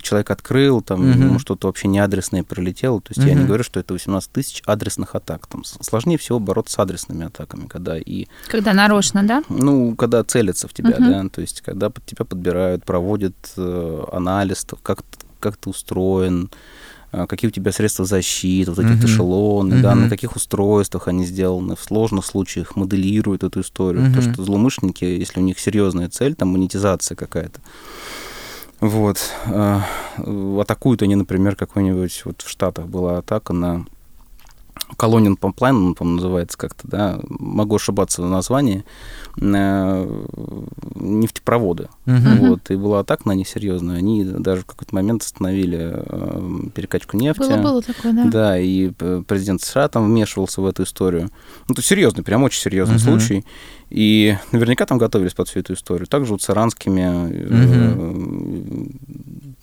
[0.00, 1.24] человек открыл, там mm-hmm.
[1.24, 3.00] ему что-то вообще не адресное прилетело.
[3.00, 3.28] То есть mm-hmm.
[3.28, 5.46] я не говорю, что это 18 тысяч адресных атак.
[5.46, 8.26] Там сложнее всего бороться с адресными атаками, когда и...
[8.48, 9.42] Когда нарочно, да?
[9.48, 11.22] Ну, когда целятся в тебя, mm-hmm.
[11.22, 15.04] да, то есть когда под тебя подбирают, проводят э, анализ, как,
[15.40, 16.50] как ты устроен,
[17.26, 19.06] какие у тебя средства защиты, вот эти uh-huh.
[19.06, 19.80] эшелоны, uh-huh.
[19.80, 24.04] да, на каких устройствах они сделаны, в сложных случаях моделируют эту историю.
[24.04, 24.14] Uh-huh.
[24.14, 27.60] То, что злоумышленники, если у них серьезная цель, там монетизация какая-то,
[28.80, 29.80] вот, э,
[30.60, 33.86] атакуют они, например, какой-нибудь, вот в Штатах была атака на
[34.96, 38.84] Колонин Памплайн, он, по-моему, называется как-то, да, могу ошибаться в названии,
[39.40, 40.24] э,
[40.94, 41.88] нефтепроводы.
[42.06, 42.48] Uh-huh.
[42.48, 43.96] Вот, и была атака на них серьезная.
[43.96, 47.40] Они даже в какой-то момент остановили э, перекачку нефти.
[47.40, 48.24] Было, было такое, да.
[48.26, 51.30] Да, и президент США там вмешивался в эту историю.
[51.68, 53.18] Ну, это серьезный, прям очень серьезный uh-huh.
[53.18, 53.44] случай.
[53.90, 56.06] И наверняка там готовились под всю эту историю.
[56.06, 58.92] Также вот с иранскими uh-huh.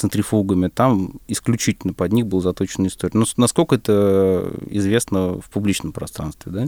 [0.04, 3.18] Центрифугами, там исключительно под них был заточена история.
[3.18, 6.68] Но насколько это известно в публичном пространстве, да?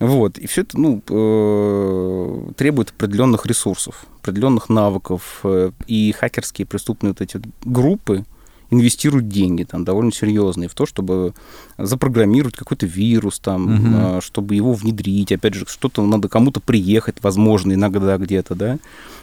[0.00, 0.38] Вот.
[0.38, 5.40] И все это ну, э, требует определенных ресурсов, определенных навыков.
[5.44, 8.24] Э, и хакерские преступные вот эти группы,
[8.70, 11.32] инвестируют деньги там довольно серьезные в то, чтобы
[11.78, 14.20] запрограммировать какой-то вирус там, угу.
[14.20, 15.32] чтобы его внедрить.
[15.32, 18.78] Опять же, что-то надо кому-то приехать, возможно, иногда где-то, да,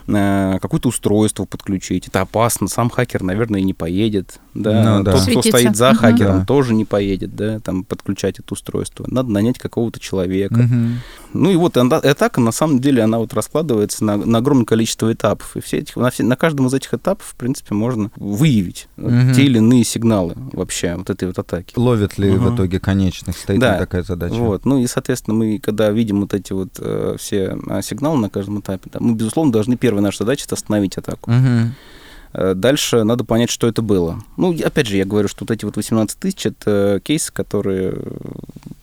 [0.08, 2.08] э, какое-то устройство подключить.
[2.08, 2.68] Это опасно.
[2.68, 4.40] Сам хакер, наверное, и не поедет.
[4.54, 4.98] Да.
[4.98, 5.12] Ну, да.
[5.14, 5.50] Тот, Светится.
[5.50, 5.98] кто стоит за угу.
[5.98, 6.46] хакером, да.
[6.46, 9.06] тоже не поедет, да, там подключать это устройство.
[9.08, 10.60] Надо нанять какого-то человека.
[10.60, 11.25] Угу.
[11.36, 15.56] Ну и вот атака, на самом деле, она вот раскладывается на, на огромное количество этапов.
[15.56, 19.34] И все эти, на, все, на каждом из этих этапов, в принципе, можно выявить угу.
[19.36, 21.74] те или иные сигналы вообще вот этой вот атаки.
[21.76, 22.50] Ловят ли угу.
[22.50, 23.38] в итоге конечных?
[23.38, 23.78] Стоит да.
[23.78, 24.36] такая задача?
[24.36, 24.66] Вот.
[24.66, 28.62] Ну и, соответственно, мы, когда видим вот эти вот э, все а, сигналы на каждом
[28.62, 31.32] этапе, да, мы, безусловно, должны, первая наша задача— это остановить атаку.
[31.32, 32.56] Угу.
[32.56, 34.22] Дальше надо понять, что это было.
[34.36, 37.98] Ну, опять же, я говорю, что вот эти вот 18 тысяч— это кейсы, которые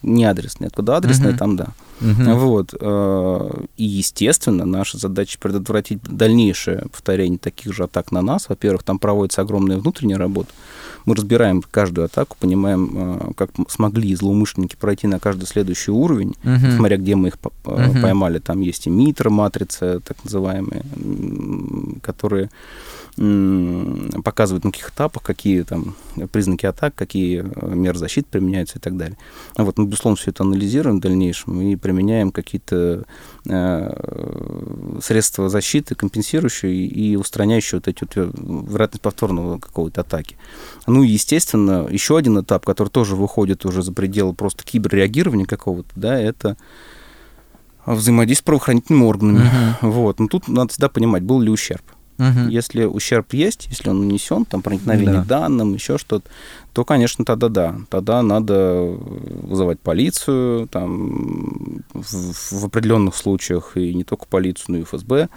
[0.03, 0.69] не адресные.
[0.69, 1.38] Откуда адресные, uh-huh.
[1.38, 1.69] там да.
[2.03, 2.35] Uh-huh.
[2.37, 2.75] Вот.
[2.79, 8.49] Э, и, естественно, наша задача предотвратить дальнейшее повторение таких же атак на нас.
[8.49, 10.51] Во-первых, там проводится огромная внутренняя работа.
[11.05, 16.77] Мы разбираем каждую атаку, понимаем, э, как смогли злоумышленники пройти на каждый следующий уровень, uh-huh.
[16.77, 18.03] смотря где мы их uh-huh.
[18.03, 18.38] поймали.
[18.38, 20.83] Там есть и митра, матрица, так называемые,
[22.03, 22.51] которые
[23.16, 25.96] показывают на каких этапах, какие там
[26.33, 29.18] признаки атак, какие э, меры защиты применяются и так далее.
[29.55, 33.05] А вот мы, безусловно, все это анализируем в дальнейшем и применяем какие-то
[33.46, 38.33] э, средства защиты, компенсирующие и устраняющие вот эти вот
[38.70, 40.38] вероятность повторного какого-то атаки.
[40.87, 45.90] Ну и, естественно, еще один этап, который тоже выходит уже за пределы просто киберреагирования какого-то,
[45.96, 46.57] да, это
[47.85, 49.51] взаимодействие с правоохранительными органами.
[49.83, 49.90] Uh-huh.
[49.90, 50.18] Вот.
[50.20, 51.83] Но тут надо всегда понимать, был ли ущерб.
[52.18, 52.48] Угу.
[52.51, 55.40] Если ущерб есть, если он нанесен, там проникновение да.
[55.40, 56.29] данным, еще что-то,
[56.72, 57.77] то, конечно, тогда да.
[57.90, 64.85] Тогда надо вызывать полицию, там, в, в определенных случаях и не только полицию, но и
[64.85, 65.29] ФСБ,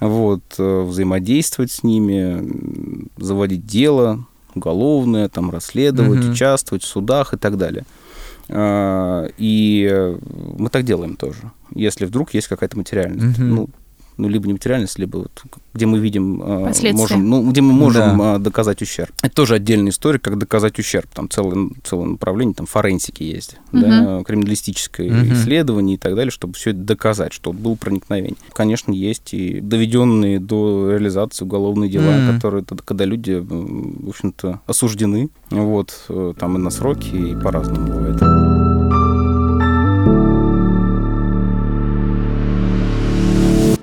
[0.00, 6.32] вот, э, взаимодействовать с ними, заводить дело уголовное, там, расследовать, угу.
[6.32, 7.84] участвовать в судах и так далее.
[8.48, 10.16] А, и
[10.58, 11.52] мы так делаем тоже.
[11.74, 13.38] Если вдруг есть какая-то материальность.
[13.38, 13.46] Угу.
[13.46, 13.70] Ну,
[14.16, 15.42] ну, либо нематериальность, либо вот,
[15.74, 18.34] где мы видим, а, можем, ну, где мы можем да.
[18.34, 19.10] А, доказать ущерб.
[19.22, 21.08] Это тоже отдельная история, как доказать ущерб.
[21.12, 23.82] Там целое, целое направление, там форенсики есть, угу.
[23.82, 25.32] да, криминалистическое угу.
[25.32, 28.36] исследование и так далее, чтобы все это доказать, что было проникновение.
[28.52, 32.34] Конечно, есть и доведенные до реализации уголовные дела, угу.
[32.34, 38.69] которые, когда люди, в общем-то, осуждены, вот, э, там и на сроки, и по-разному бывает.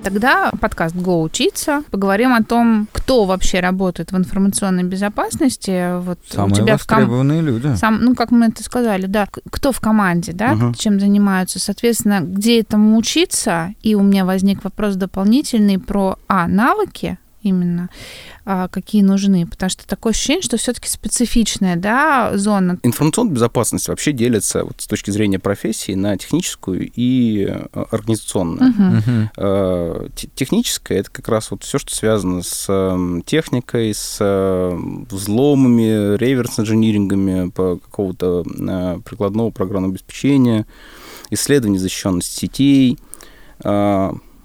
[0.08, 1.82] Тогда подкаст «Го учиться».
[1.90, 6.00] Поговорим о том, кто вообще работает в информационной безопасности.
[6.00, 7.54] Вот Самые у тебя востребованные в ком...
[7.54, 7.76] люди.
[7.76, 9.28] Сам, ну, как мы это сказали, да.
[9.50, 10.72] Кто в команде, да, угу.
[10.72, 11.60] чем занимаются.
[11.60, 13.74] Соответственно, где этому учиться.
[13.82, 17.18] И у меня возник вопрос дополнительный про, а, навыки,
[17.48, 17.88] именно,
[18.44, 22.78] а, какие нужны, потому что такое ощущение, что все-таки специфичная да, зона.
[22.82, 28.70] Информационная безопасность вообще делится вот, с точки зрения профессии на техническую и а, организационную.
[28.70, 28.88] Угу.
[29.36, 30.10] Угу.
[30.34, 32.66] Техническая это как раз вот все, что связано с
[33.26, 34.18] техникой, с
[35.10, 38.44] взломами, реверс-инжинирингами по какого-то
[39.04, 40.66] прикладного программного обеспечения,
[41.30, 42.98] исследование защищенности сетей,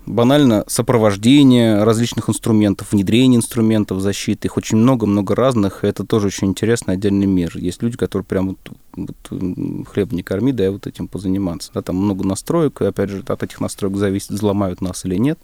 [0.06, 4.48] банально сопровождение различных инструментов, внедрение инструментов защиты.
[4.48, 5.84] Их очень много-много разных.
[5.84, 7.52] Это тоже очень интересный отдельный мир.
[7.56, 11.72] Есть люди, которые прям вот, вот хлеб не корми, да, вот этим позаниматься.
[11.74, 15.40] Да, там много настроек, и опять же от этих настроек зависит, взломают нас или нет.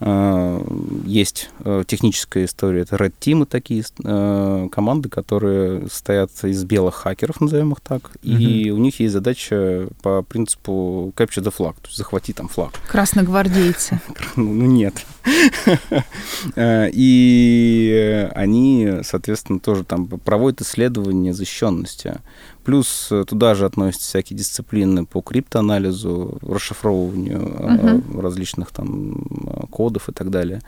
[0.00, 0.60] Э,
[1.04, 7.40] есть э, техническая история, это Red Team, такие э, команды, которые стоят из белых хакеров,
[7.40, 8.12] назовем их так, угу.
[8.22, 12.72] и у них есть задача по принципу capture the flag, то есть захвати там флаг.
[12.88, 14.00] Красногвардейцы.
[14.36, 14.94] Ну, ну нет.
[16.56, 22.16] И они, соответственно, тоже там проводят исследования защищенности.
[22.64, 28.20] Плюс туда же относятся всякие дисциплины по криптоанализу, расшифровыванию uh-huh.
[28.20, 30.60] различных там кодов и так далее.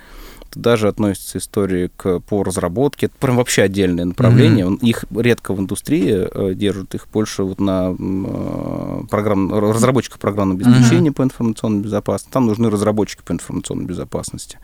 [0.50, 3.06] Туда же относятся истории к, по разработке.
[3.06, 4.66] Это прям вообще отдельное направление.
[4.66, 4.80] Mm-hmm.
[4.80, 11.10] Их редко в индустрии э, держат, их больше вот на э, программ, разработчиках программного обеспечения
[11.10, 11.14] mm-hmm.
[11.14, 12.32] по информационной безопасности.
[12.32, 14.58] Там нужны разработчики по информационной безопасности.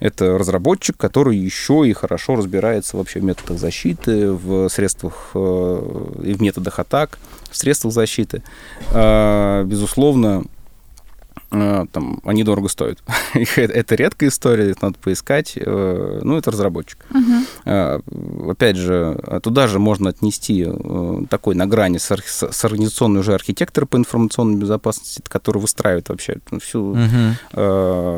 [0.00, 6.34] Это разработчик, который еще и хорошо разбирается вообще в методах защиты, в средствах э, и
[6.34, 7.18] в методах атак,
[7.50, 8.42] в средствах защиты.
[8.90, 10.44] Э, безусловно,
[11.92, 13.02] там, они дорого стоят.
[13.34, 15.54] это редкая история, их надо поискать.
[15.56, 17.04] Ну, это разработчик.
[17.10, 18.50] Uh-huh.
[18.50, 20.66] Опять же, туда же можно отнести
[21.28, 26.94] такой на грани с, с организационной уже архитектора по информационной безопасности, который выстраивает вообще всю
[26.94, 28.16] uh-huh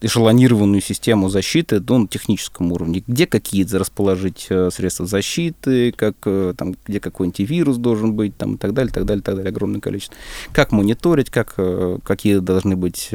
[0.00, 3.02] эшелонированную систему защиты ну, на техническом уровне.
[3.06, 8.54] Где какие расположить э, средства защиты, как, э, там, где какой антивирус должен быть, там,
[8.54, 10.16] и так далее, так далее, так далее, огромное количество.
[10.52, 13.10] Как мониторить, как, э, какие должны быть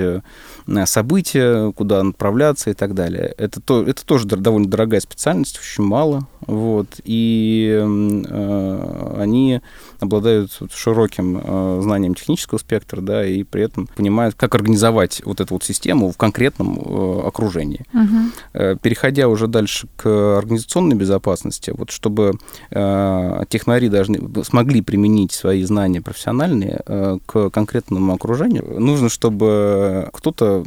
[0.85, 3.33] события, куда направляться и так далее.
[3.37, 6.27] Это, то, это тоже довольно дорогая специальность, очень мало.
[6.47, 9.61] Вот, и э, они
[9.99, 15.53] обладают широким э, знанием технического спектра, да, и при этом понимают, как организовать вот эту
[15.53, 17.85] вот систему в конкретном э, окружении.
[17.93, 18.77] Угу.
[18.81, 22.33] Переходя уже дальше к организационной безопасности, вот чтобы
[22.71, 26.81] э, технари должны смогли применить свои знания профессиональные
[27.25, 30.63] к конкретному окружению, нужно, чтобы кто-то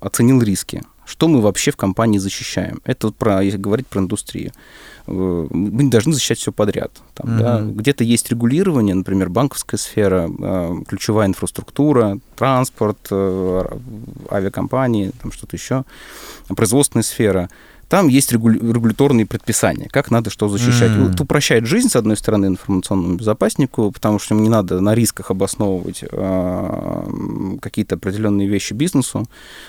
[0.00, 2.80] оценил риски что мы вообще в компании защищаем.
[2.84, 4.52] Это про, если говорить про индустрию.
[5.06, 6.92] Э, мы не должны защищать все подряд.
[7.14, 7.38] Там, mm-hmm.
[7.38, 13.64] да, где-то есть регулирование, например, банковская сфера, э, ключевая инфраструктура, транспорт, э,
[14.30, 15.84] авиакомпании, там что-то еще,
[16.48, 17.50] производственная сфера.
[17.88, 20.90] Там есть регуляторные предписания, как надо что защищать.
[20.90, 21.12] Mm.
[21.12, 25.30] Это упрощает жизнь, с одной стороны, информационному безопаснику, потому что ему не надо на рисках
[25.30, 29.24] обосновывать э, какие-то определенные вещи бизнесу,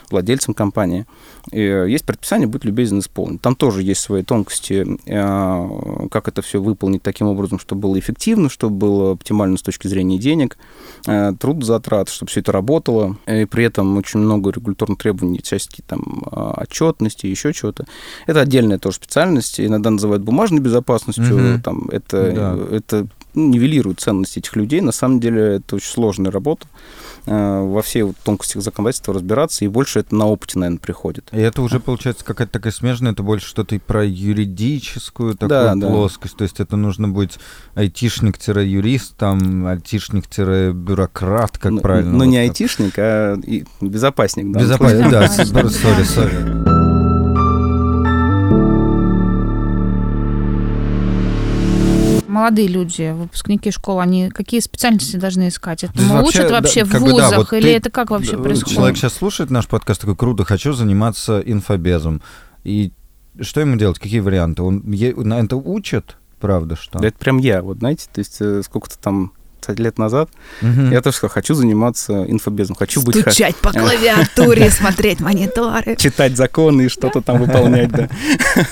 [0.09, 1.05] владельцам компании.
[1.51, 3.41] И есть предписание, будь любезен исполнить.
[3.41, 8.49] Там тоже есть свои тонкости, э, как это все выполнить таким образом, чтобы было эффективно,
[8.49, 10.57] чтобы было оптимально с точки зрения денег,
[11.07, 13.17] э, трудозатрат, чтобы все это работало.
[13.27, 17.85] И при этом очень много регуляторных требований, всяческие там отчетности, еще чего-то.
[18.25, 21.61] Это отдельная тоже специальность, иногда называют бумажной безопасностью, угу.
[21.61, 22.75] там, это, да.
[22.75, 24.81] это ну, нивелирует ценность этих людей.
[24.81, 26.67] На самом деле это очень сложная работа
[27.25, 31.27] э, во всей вот тонкостях законодательства разбираться, и больше это на опыте, наверное, приходит.
[31.33, 35.75] И это уже, получается, какая-то такая смежная, это больше что-то и про юридическую такую да,
[35.75, 36.37] плоскость, да.
[36.39, 37.37] то есть это нужно быть
[37.75, 42.11] айтишник-юрист, там, айтишник-бюрократ, как но, правильно?
[42.11, 42.49] Ну, вот не так.
[42.49, 43.37] айтишник, а
[43.81, 44.51] безопасник.
[44.53, 46.74] Да, безопасник, да, сори, сори.
[52.35, 55.85] Молодые люди, выпускники школ, они какие специальности должны искать?
[55.85, 57.29] Это ну, вообще, учат вообще да, в вузах?
[57.29, 58.75] Бы, да, вот или ты, это как вообще происходит?
[58.75, 62.21] Человек сейчас слушает наш подкаст, такой, круто, хочу заниматься инфобезом.
[62.65, 62.91] И
[63.39, 63.99] что ему делать?
[63.99, 64.63] Какие варианты?
[64.63, 66.17] Он на это учат?
[66.41, 66.99] Правда, что?
[66.99, 69.31] Да это прям я, вот знаете, то есть э, сколько-то там
[69.65, 70.29] 20 лет назад,
[70.61, 70.81] угу.
[70.91, 73.33] я тоже сказал, хочу заниматься инфобезом, хочу Стучать быть...
[73.33, 75.95] Стучать по клавиатуре, смотреть мониторы.
[75.97, 78.09] Читать законы и что-то там выполнять, да.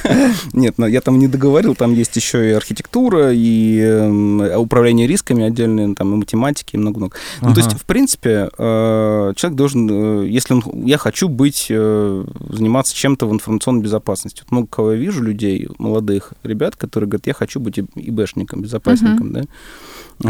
[0.54, 5.44] Нет, но я там не договорил, там есть еще и архитектура, и эм, управление рисками
[5.44, 7.16] отдельные, там и математики, и много-много.
[7.42, 9.90] Ну, то есть, в принципе, э, человек должен,
[10.24, 14.42] э, если он, я хочу быть, э, заниматься чем-то в информационной безопасности.
[14.44, 19.34] Вот много кого я вижу, людей, молодых ребят, которые говорят, я хочу быть ИБшником, безопасником,
[19.34, 19.44] да,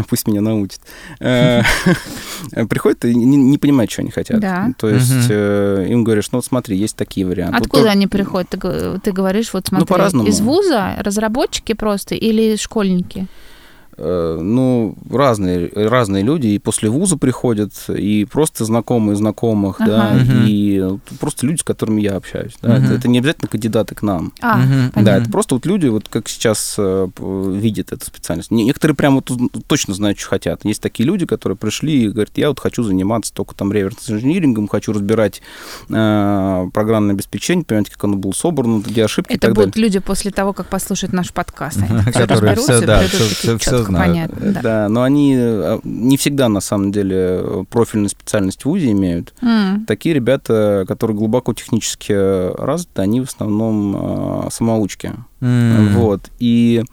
[0.08, 0.80] пусть меня научит.
[1.20, 1.62] Э,
[2.68, 4.40] приходят и не понимают, что они хотят.
[4.78, 7.58] То есть э, им говоришь, ну вот смотри, есть такие варианты.
[7.58, 8.48] Откуда они приходят?
[8.50, 13.26] Ты говоришь, вот ну, смотри, из вуза, разработчики просто или школьники?
[13.96, 19.90] Э, ну, разные, разные люди и после вуза приходят, и просто знакомые знакомых, ага.
[19.90, 20.46] да, угу.
[20.46, 22.54] и просто люди, с которыми я общаюсь.
[22.60, 22.84] Да, угу.
[22.84, 24.32] это, это не обязательно кандидаты к нам.
[24.40, 25.04] А, угу.
[25.04, 28.50] Да, это просто вот люди, вот как сейчас э, видят эту специальность.
[28.50, 29.30] Некоторые прям вот
[29.66, 30.64] точно знают, что хотят.
[30.64, 34.92] Есть такие люди, которые пришли и говорят, я вот хочу заниматься только там реверс-инжинирингом, хочу
[34.92, 35.40] разбирать
[35.88, 39.86] э, программное обеспечение, понимаете, как оно было собрано, где ошибки Это и так будут далее.
[39.86, 41.78] люди после того, как послушают наш подкаст.
[41.78, 44.30] Они все да, все, все, знают.
[44.30, 44.62] Понятно, да.
[44.62, 49.34] да, но они э, не всегда, на самом деле, профильную специальность в ВУЗе имеют.
[49.42, 49.86] Mm.
[49.86, 55.12] Такие ребята, которые глубоко технически развиты, они в основном э, самоучки.
[55.40, 55.92] Mm.
[55.94, 56.30] Вот.
[56.38, 56.84] И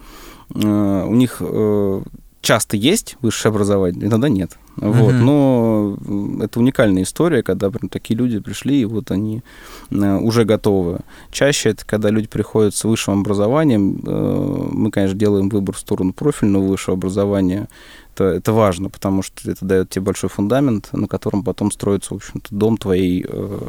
[0.53, 2.01] э, у них э,
[2.41, 4.57] часто есть высшее образование, иногда нет.
[4.77, 5.13] Вот.
[5.13, 6.37] Mm-hmm.
[6.37, 9.43] Но это уникальная история, когда прям такие люди пришли, и вот они
[9.91, 10.99] э, уже готовы.
[11.31, 14.01] Чаще это когда люди приходят с высшим образованием.
[14.05, 17.67] Э, мы, конечно, делаем выбор в сторону профильного высшего образования.
[18.15, 22.17] Это, это важно, потому что это дает тебе большой фундамент, на котором потом строится, в
[22.17, 23.59] общем-то, дом твоей э,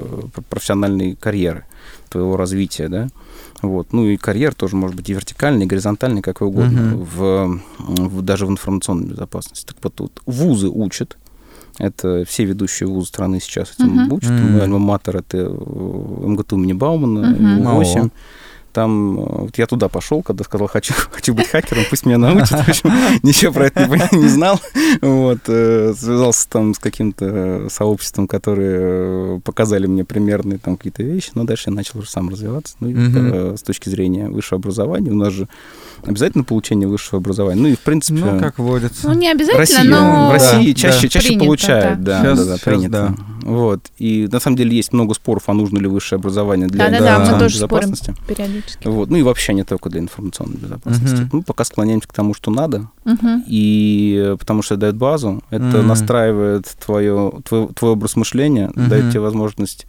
[0.48, 1.66] профессиональной карьеры,
[2.08, 3.08] твоего развития, да.
[3.62, 3.92] Вот.
[3.92, 7.60] Ну и карьер тоже может быть и вертикальный, и горизонтальный, как угодно, uh-huh.
[7.78, 9.66] в, в, даже в информационной безопасности.
[9.66, 11.16] Так вот, вот вузы учат,
[11.78, 14.14] это все ведущие вузы страны сейчас этим uh-huh.
[14.14, 14.30] учат.
[14.30, 14.62] Uh-huh.
[14.62, 17.74] Альма-Матер— это МГТУ имени Баумана, uh-huh.
[17.76, 18.10] 8
[18.72, 22.66] Там вот я туда пошел, когда сказал, хочу, хочу быть хакером, пусть меня научат.
[22.66, 22.90] В общем,
[23.22, 24.60] ничего про это не, не знал.
[25.00, 31.64] Вот, связался там с каким-то сообществом, которые показали мне примерные там какие-то вещи, но дальше
[31.70, 32.76] я начал уже сам развиваться.
[32.80, 33.56] Ну, и mm-hmm.
[33.56, 35.48] с точки зрения высшего образования, у нас же
[36.04, 37.60] обязательно получение высшего образования.
[37.60, 38.20] Ну и в принципе.
[38.20, 39.08] Ну, как водится.
[39.08, 40.28] Ну, не обязательно, Россия, но.
[40.28, 41.08] В России да, чаще, да.
[41.08, 42.90] чаще принято, получают, да, сейчас, да, да, сейчас, принято.
[42.90, 43.16] Да.
[43.42, 43.80] Вот.
[43.98, 47.24] И на самом деле есть много споров, а нужно ли высшее образование для да, информационной
[47.24, 48.10] да, да, мы тоже безопасности.
[48.10, 48.61] Спорим периодически.
[48.84, 49.10] Вот.
[49.10, 51.22] Ну и вообще не только для информационной безопасности.
[51.22, 51.30] Мгм.
[51.32, 53.44] Мы пока склоняемся к тому, что надо, Мгм.
[53.46, 55.86] и потому что это дает базу, это Мгм.
[55.88, 58.88] настраивает твое, твой, твой образ мышления, Мгм.
[58.88, 59.86] дает тебе возможность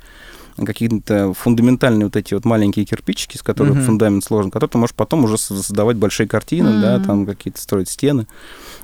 [0.58, 3.84] какие-то фундаментальные вот эти вот маленькие кирпичики, с которых Мгм.
[3.86, 7.02] фундамент сложен, которые ты можешь потом уже создавать большие картины, да, Мгм.
[7.04, 8.28] там какие-то строить стены.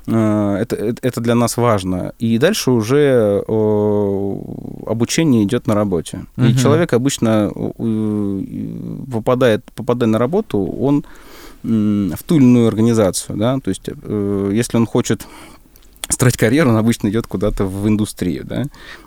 [0.08, 2.14] Э, Это, это, это для нас важно.
[2.20, 4.36] И дальше уже э,
[4.88, 6.26] обучение идет на работе.
[6.38, 6.56] И Мгм.
[6.56, 8.44] человек обычно э,
[9.12, 11.06] попадает, попадая на работу, он
[11.62, 15.28] в ту или иную организацию, да, то есть э, если он хочет
[16.10, 18.66] строить карьеру, он обычно идет куда-то в индустрию, да.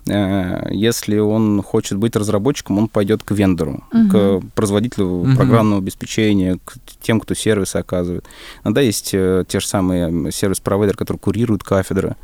[0.09, 4.09] Э, Если он хочет быть разработчиком, он пойдет к вендору, Мгм.
[4.11, 5.37] к производителю Мгм.
[5.37, 8.25] программного обеспечения, к тем, кто сервисы оказывает.
[8.65, 12.17] Иногда есть э, те же самые сервис-провайдеры, которые курируют кафедры.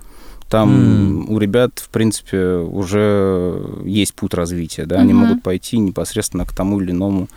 [0.48, 1.30] Там М.
[1.30, 5.22] у ребят, в принципе, уже есть путь развития, да, они Мгм.
[5.26, 7.28] могут пойти непосредственно к тому или иному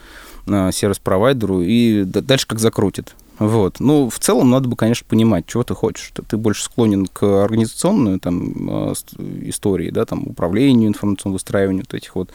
[0.47, 3.13] э, сервис-провайдеру и дальше как закрутит.
[3.41, 3.79] Вот.
[3.79, 6.11] Ну, в целом надо бы, конечно, понимать, чего ты хочешь.
[6.27, 12.15] Ты больше склонен к организационной там, ст- истории, да, там, управлению информационным выстраиванию вот этих
[12.15, 12.29] вот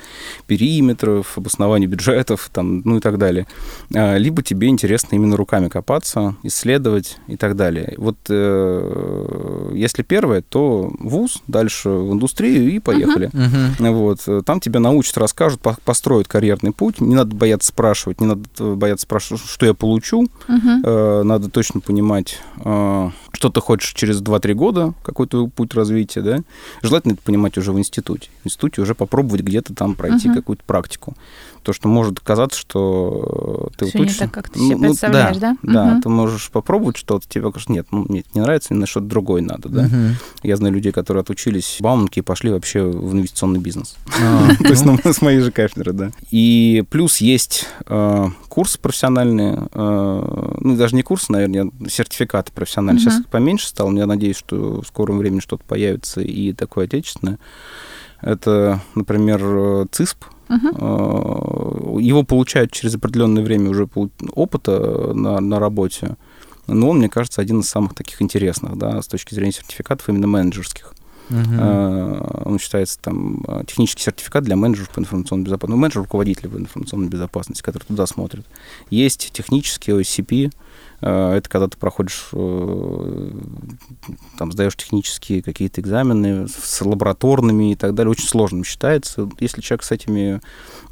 [0.47, 3.47] периметров, обоснованию бюджетов, там, ну и так далее.
[3.95, 7.95] А, Либо тебе интересно именно руками копаться, исследовать и так далее.
[7.99, 13.31] Вот э, если первое, то вуз, дальше в индустрию и поехали.
[13.33, 13.93] Мгм.
[13.95, 14.21] Вот.
[14.27, 17.01] э, Там тебя научат, расскажут, по- построят карьерный путь.
[17.01, 18.43] Не надо бояться спрашивать, не надо
[18.75, 20.27] бояться спрашивать, что я получу.
[20.49, 20.83] Мгм.
[20.97, 26.23] Э, Надо точно понимать, э, что ты хочешь через 2-3 года, какой твой путь развития,
[26.23, 26.39] да.
[26.83, 28.29] Желательно это понимать уже в институте.
[28.43, 30.37] В институте уже попробовать где-то там пройти Мгм.
[30.39, 31.15] какую-то практику.
[31.63, 35.37] То, что может казаться, что э, ты вот не учишься- так, как ты себе представляешь,
[35.39, 35.57] да?
[35.63, 36.03] Да, Мгм.
[36.03, 39.43] ты можешь попробовать что-то, тебе кажется, нет, ну, мне это не нравится, мне что-то другое
[39.43, 39.83] надо, да.
[39.83, 40.15] Мгм.
[40.43, 43.97] Я знаю людей, которые отучились в Бауманке и пошли вообще в инвестиционный бизнес.
[44.23, 46.13] А, То есть ну, ну, с моей же кафедры, да.
[46.31, 53.01] И плюс есть э, курсы профессиональные, э, ну, даже не курсы, наверное, сертификаты профессиональные.
[53.03, 57.39] Сейчас поменьше стало, но я надеюсь, что в скором времени что-то появится и такое отечественное.
[58.21, 60.25] Это, например, э, ЦИСП.
[60.49, 60.55] Э,
[62.01, 63.89] Его получают через определенное время уже
[64.33, 66.17] опыта на, на работе.
[66.67, 70.27] Но он, мне кажется, один из самых таких интересных, да, с точки зрения сертификатов именно
[70.27, 70.95] менеджерских.
[71.31, 75.77] Э, Он считается там э, технический сертификат для менеджеров по информационной безопасности.
[75.77, 78.47] Ну, менеджер руководитель по информационной безопасности, который туда смотрит.
[78.91, 80.53] Есть технический OSCP.
[81.01, 83.31] Э, Это когда ты проходишь, э,
[84.39, 88.11] там, сдаешь технические какие-то экзамены с лабораторными и так далее.
[88.11, 89.29] Очень сложным считается.
[89.41, 90.41] Если человек с этими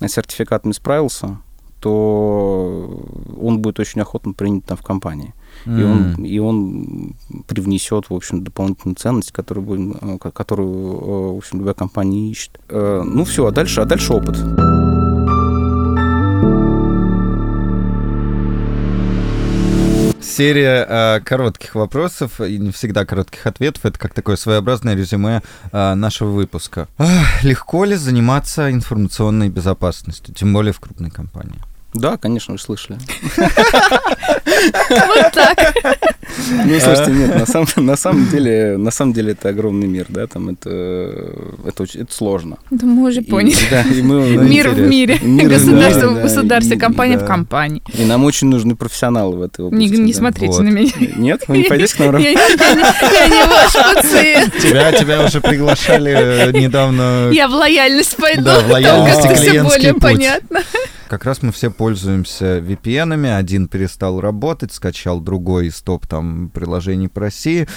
[0.07, 1.38] сертификатами справился,
[1.80, 3.02] то
[3.40, 5.34] он будет очень охотно принят там в компании.
[5.66, 7.14] И он, и он
[7.46, 12.59] привнесет, в общем, дополнительную ценность, которую, будем, э, ко- которую в общем, любая компания ищет.
[12.70, 14.36] Ну все, а дальше, а дальше опыт.
[20.24, 23.84] Серия э, коротких вопросов и не всегда коротких ответов.
[23.84, 26.88] Это как такое своеобразное резюме э, нашего выпуска.
[26.96, 31.60] Ах, легко ли заниматься информационной безопасностью, тем более в крупной компании?
[31.95, 32.99] Да, конечно, вы слышали.
[33.36, 35.74] Вот так.
[36.64, 40.26] Ну, слушайте, нет, на самом, на самом деле, на самом деле это огромный мир, да,
[40.26, 40.68] там это,
[41.64, 42.57] это, очень, это сложно.
[42.70, 43.57] Да мы уже И- поняли.
[43.70, 47.18] да, и мы- Ну, Мир в мире, Мир государство мире, в да, государстве, и- компания
[47.18, 47.24] да.
[47.24, 47.82] в компании.
[47.97, 49.95] И нам очень нужны профессионалы в этой Не, области.
[49.97, 50.18] не да.
[50.18, 50.62] смотрите Вот.
[50.62, 50.90] на меня.
[51.16, 51.45] Нет?
[51.47, 52.61] Вы не пойдете к нам Я, работать?
[52.61, 54.59] я не- я не ваш пациент.
[54.59, 57.30] Тебя, тебя уже приглашали э, недавно.
[57.32, 58.42] Я в лояльность пойду.
[58.42, 60.03] Да, в лояльность и все клиентский более путь.
[60.03, 60.61] понятно.
[61.09, 63.28] Как раз мы все пользуемся VPN-ами.
[63.30, 67.68] Один перестал работать, скачал другой из топ там приложений по России.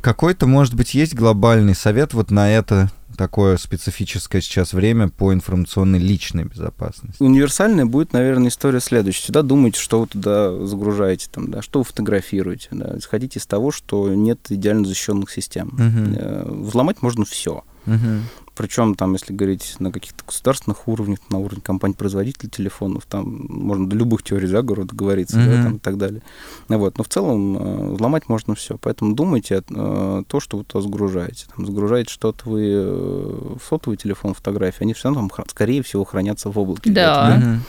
[0.00, 5.98] Какой-то, может быть, есть глобальный совет вот на это такое специфическое сейчас время по информационной
[5.98, 7.22] личной безопасности?
[7.22, 9.22] Универсальная будет, наверное, история следующая.
[9.22, 12.68] Всегда думайте, что вы туда загружаете, там, да, что вы фотографируете.
[12.70, 12.96] Да.
[12.98, 15.76] Исходите из того, что нет идеально защищенных систем.
[15.78, 17.64] Э, Взломать можно все.
[17.86, 18.24] Мгм.
[18.56, 23.94] Причем там, если говорить на каких-то государственных уровнях, на уровне компаний-производителей телефонов, там можно до
[23.96, 25.62] любых теорий заговора договориться, да, Мгм.
[25.64, 26.22] там, и так далее.
[26.68, 26.98] Ну Вот.
[26.98, 28.78] Но в целом э, взломать можно все.
[28.80, 31.46] Поэтому думайте э, то, что вы туда загружаете.
[31.54, 36.04] Там, загружаете что-то вы э, в сотовый телефон, фотографии, они все равно там, скорее всего,
[36.04, 36.90] хранятся в облаке.
[36.90, 37.36] Да.
[37.36, 37.60] Мгм.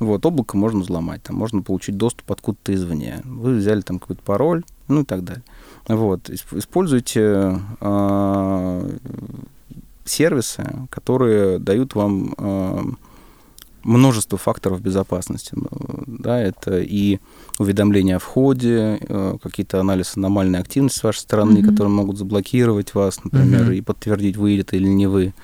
[0.00, 3.20] Вот, облако можно взломать, там можно получить доступ откуда-то извне.
[3.24, 5.44] Вы взяли там какой-то пароль, ну и так далее.
[5.86, 8.96] Вот, используйте э,
[10.04, 12.82] сервисы, которые дают вам э,
[13.84, 15.54] множество факторов безопасности.
[16.06, 17.18] Да, это и
[17.58, 21.70] уведомления о входе, э, какие-то анализы аномальной активности с вашей стороны, mm-hmm.
[21.70, 23.76] которые могут заблокировать вас, например, mm-hmm.
[23.76, 25.34] и подтвердить, вы это или не вы.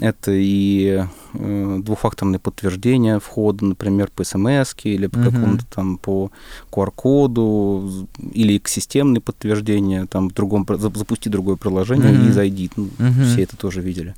[0.00, 6.30] Это и э, двухфакторное подтверждение входа, например, по смс или по какому-то там по
[6.70, 12.70] QR-коду, или к системное подтверждение, там в другом, запусти другое приложение и зайди.
[12.76, 12.88] Ну.
[13.24, 14.14] Все это тоже видели.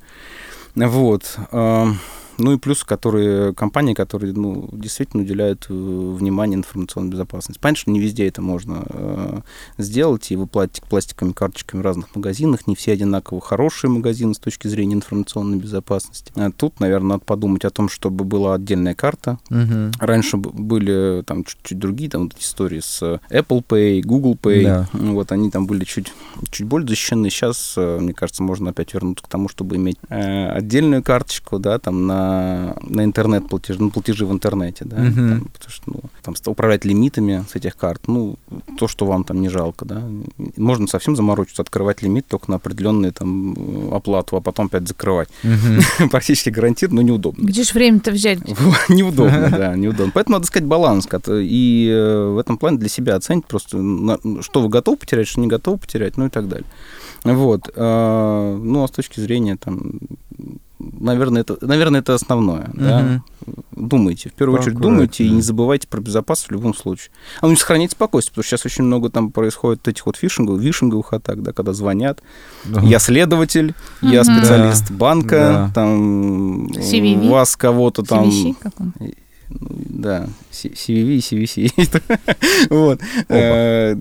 [0.75, 1.37] Вот.
[2.41, 7.59] Ну и плюс, которые компании, которые ну, действительно уделяют э, внимание информационной безопасности.
[7.61, 9.41] Понятно, что не везде это можно э,
[9.77, 14.39] сделать, и вы платите пластиковыми карточками в разных магазинах, не все одинаково хорошие магазины с
[14.39, 16.31] точки зрения информационной безопасности.
[16.35, 19.37] А тут, наверное, надо подумать о том, чтобы была отдельная карта.
[19.49, 19.91] Угу.
[19.99, 24.89] Раньше были там чуть-чуть другие там вот истории с Apple Pay, Google Pay, да.
[24.93, 26.11] вот они там были чуть,
[26.49, 27.29] чуть более защищены.
[27.29, 31.77] Сейчас, э, мне кажется, можно опять вернуться к тому, чтобы иметь э, отдельную карточку, да,
[31.77, 32.30] там на
[32.81, 35.29] на, интернет-платежи, на платежи в интернете, да, uh-huh.
[35.29, 38.37] там, потому что, ну, там, управлять лимитами с этих карт, ну,
[38.77, 40.03] то, что вам там не жалко, да.
[40.57, 45.29] Можно совсем заморочиться, открывать лимит только на определенную там оплату, а потом опять закрывать.
[45.43, 46.09] Uh-huh.
[46.11, 47.45] Практически гарантированно, но неудобно.
[47.45, 48.39] Где же время-то взять?
[48.89, 50.11] неудобно, да, неудобно.
[50.13, 53.77] Поэтому надо искать баланс, и э, в этом плане для себя оценить просто,
[54.41, 56.67] что вы готовы потерять, что не готовы потерять, ну и так далее.
[57.23, 57.69] Вот.
[57.75, 59.99] А, ну, а с точки зрения там
[60.99, 62.69] наверное, это, наверное, это основное.
[62.69, 62.79] Угу.
[62.79, 63.23] Да?
[63.71, 67.11] Думайте, в первую очередь думайте и не забывайте про безопасность в любом случае.
[67.39, 70.61] А ну и сохраните спокойствие, потому что сейчас очень много там происходит этих вот фишинговых,
[70.61, 72.21] вишинговых атак, да, когда звонят.
[72.65, 72.81] Да.
[72.81, 74.11] Я следователь, угу.
[74.11, 74.95] я специалист да.
[74.95, 75.71] банка, да.
[75.73, 77.29] там CVV.
[77.29, 78.29] вас кого-то там...
[78.29, 78.93] CVC, как он?
[79.49, 81.89] да, CVV и CVC.
[82.69, 82.99] вот.
[83.29, 83.95] Э,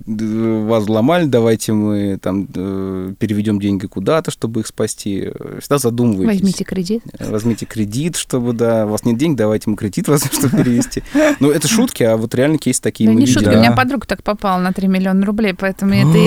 [0.67, 5.31] вас взломали, давайте мы там э, переведем деньги куда-то, чтобы их спасти.
[5.61, 6.41] Всегда задумывайтесь.
[6.41, 7.03] Возьмите кредит.
[7.19, 11.03] Возьмите кредит, чтобы, да, у вас нет денег, давайте мы кредит возьмем, чтобы перевести.
[11.41, 14.23] Ну, это шутки, а вот реально кейс такие мы не шутки, у меня подруга так
[14.23, 16.19] попала на 3 миллиона рублей, поэтому это...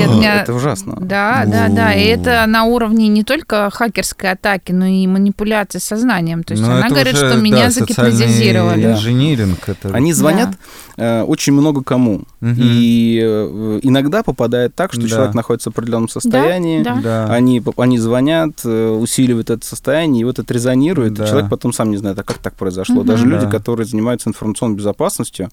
[0.44, 0.98] Это ужасно.
[1.00, 6.44] Да, да, да, и это на уровне не только хакерской атаки, но и манипуляции сознанием.
[6.44, 8.86] То есть она говорит, что меня загипнотизировали.
[8.86, 9.70] инжиниринг.
[9.70, 9.96] Это...
[10.14, 10.58] Они звонят
[10.98, 11.22] да.
[11.22, 12.24] э, очень много кому.
[12.42, 12.56] Угу.
[12.58, 15.08] И э, иногда попадает так, что да.
[15.08, 17.26] человек находится в определенном состоянии, да, да.
[17.28, 21.26] Они, они звонят, э, усиливают это состояние, и вот это резонирует, да.
[21.26, 22.98] и человек потом сам не знает, а как так произошло.
[22.98, 23.04] Угу.
[23.06, 23.30] Даже да.
[23.30, 25.50] люди, которые занимаются информационной безопасностью,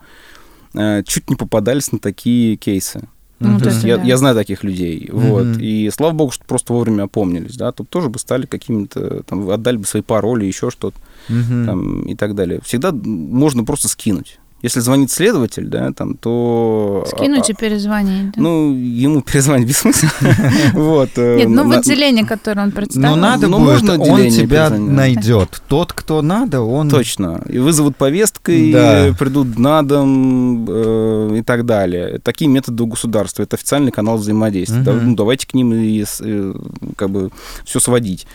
[0.73, 3.09] чуть не попадались на такие кейсы.
[3.41, 4.03] Ну, То есть я, да.
[4.03, 5.29] я знаю таких людей, mm-hmm.
[5.31, 9.49] вот, и слава богу, что просто вовремя опомнились, да, тут тоже бы стали какими-то, там,
[9.49, 10.99] отдали бы свои пароли, еще что-то,
[11.31, 11.65] mm-hmm.
[11.65, 12.61] там, и так далее.
[12.63, 14.40] Всегда можно просто скинуть.
[14.63, 17.07] Если звонит следователь, да, там, то...
[17.09, 18.33] Скинуть и перезвонить.
[18.33, 18.43] Да?
[18.43, 20.11] Ну, ему перезвонить без смысла.
[20.75, 21.11] вот.
[21.17, 23.17] Э, Нет, ну в отделение, которое он представил.
[23.17, 25.63] Ну, надо ну, будет, он тебя найдет.
[25.67, 26.91] Тот, кто надо, он...
[26.91, 27.43] Точно.
[27.49, 32.19] И вызовут повесткой, придут на дом э, и так далее.
[32.19, 33.43] Такие методы у государства.
[33.43, 34.93] Это официальный канал взаимодействия.
[34.93, 36.55] Ну, давайте к ним и э,
[36.97, 37.31] как бы
[37.65, 38.27] все сводить.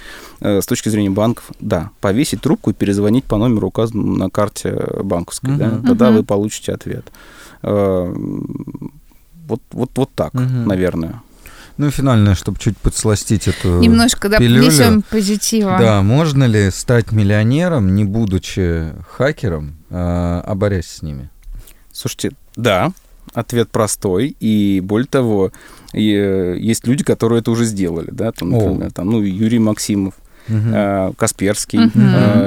[0.42, 5.56] С точки зрения банков, да, повесить трубку и перезвонить по номеру, указанному на карте банковской,
[5.56, 6.15] да, тогда.
[6.18, 7.06] Вы получите ответ.
[7.62, 8.14] Э,
[9.48, 10.66] вот, вот, вот так, uh-huh.
[10.66, 11.22] наверное.
[11.78, 15.04] Ну и финальное, чтобы чуть подсластить эту Немножко, да, пилюлю.
[15.10, 15.78] позитива.
[15.78, 21.30] Да, можно ли стать миллионером, не будучи хакером, а, а борясь с ними?
[21.92, 22.94] Слушайте, да,
[23.34, 25.52] ответ простой, и более того,
[25.92, 30.14] есть люди, которые это уже сделали, да, там, например, там, ну, Юрий Максимов,
[30.48, 31.14] угу.
[31.18, 32.00] Касперский, угу.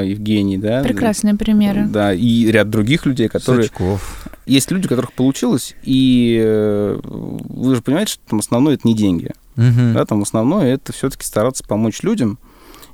[0.04, 0.82] Евгений, да.
[0.82, 1.86] Прекрасные примеры.
[1.86, 3.64] Да, и ряд других людей, которые...
[3.64, 4.28] Сачков.
[4.46, 8.94] Есть люди, у которых получилось, и э, вы же понимаете, что там основное это не
[8.94, 9.32] деньги.
[9.56, 9.92] Угу.
[9.94, 12.38] Да, там основное это все-таки стараться помочь людям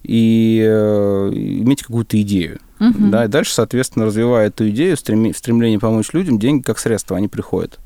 [0.02, 2.58] и иметь какую-то идею.
[2.80, 3.08] Угу.
[3.10, 7.78] Да, и дальше, соответственно, развивая эту идею, стремление помочь людям, деньги как средство, они приходят.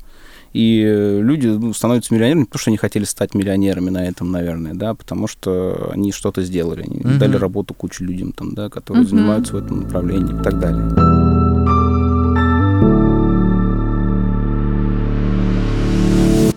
[0.53, 4.73] И э, люди ну, становятся миллионерами, потому что они хотели стать миллионерами на этом, наверное,
[4.73, 7.17] да, потому что они что-то сделали, они mm-hmm.
[7.17, 9.09] дали работу куче людям, там, да, которые mm-hmm.
[9.09, 10.89] занимаются в этом направлении и так далее.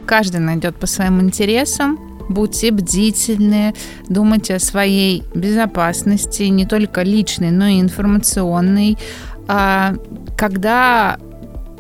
[0.07, 1.99] Каждый найдет по своим интересам.
[2.28, 3.74] Будьте бдительны,
[4.09, 8.97] думайте о своей безопасности, не только личной, но и информационной.
[9.49, 9.95] А,
[10.36, 11.18] когда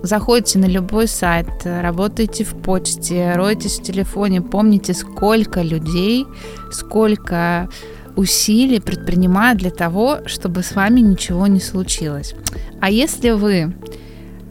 [0.02, 6.26] Заходите на любой сайт, работаете в почте, роетесь в телефоне, помните, сколько людей,
[6.72, 7.68] сколько
[8.16, 12.34] усилий предпринимают для того, чтобы с вами ничего не случилось.
[12.80, 13.74] А если вы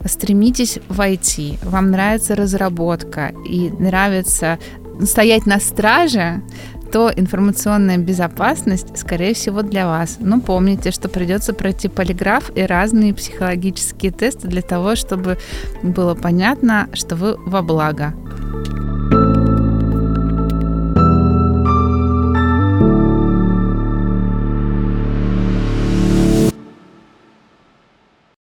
[0.06, 4.58] стремитесь в IT, вам нравится разработка и нравится
[5.04, 6.42] стоять на страже,
[6.92, 10.18] то информационная безопасность, скорее всего, для вас.
[10.20, 15.38] Но помните, что придется пройти полиграф и разные психологические тесты для того, чтобы
[15.84, 18.14] было понятно, что вы во благо.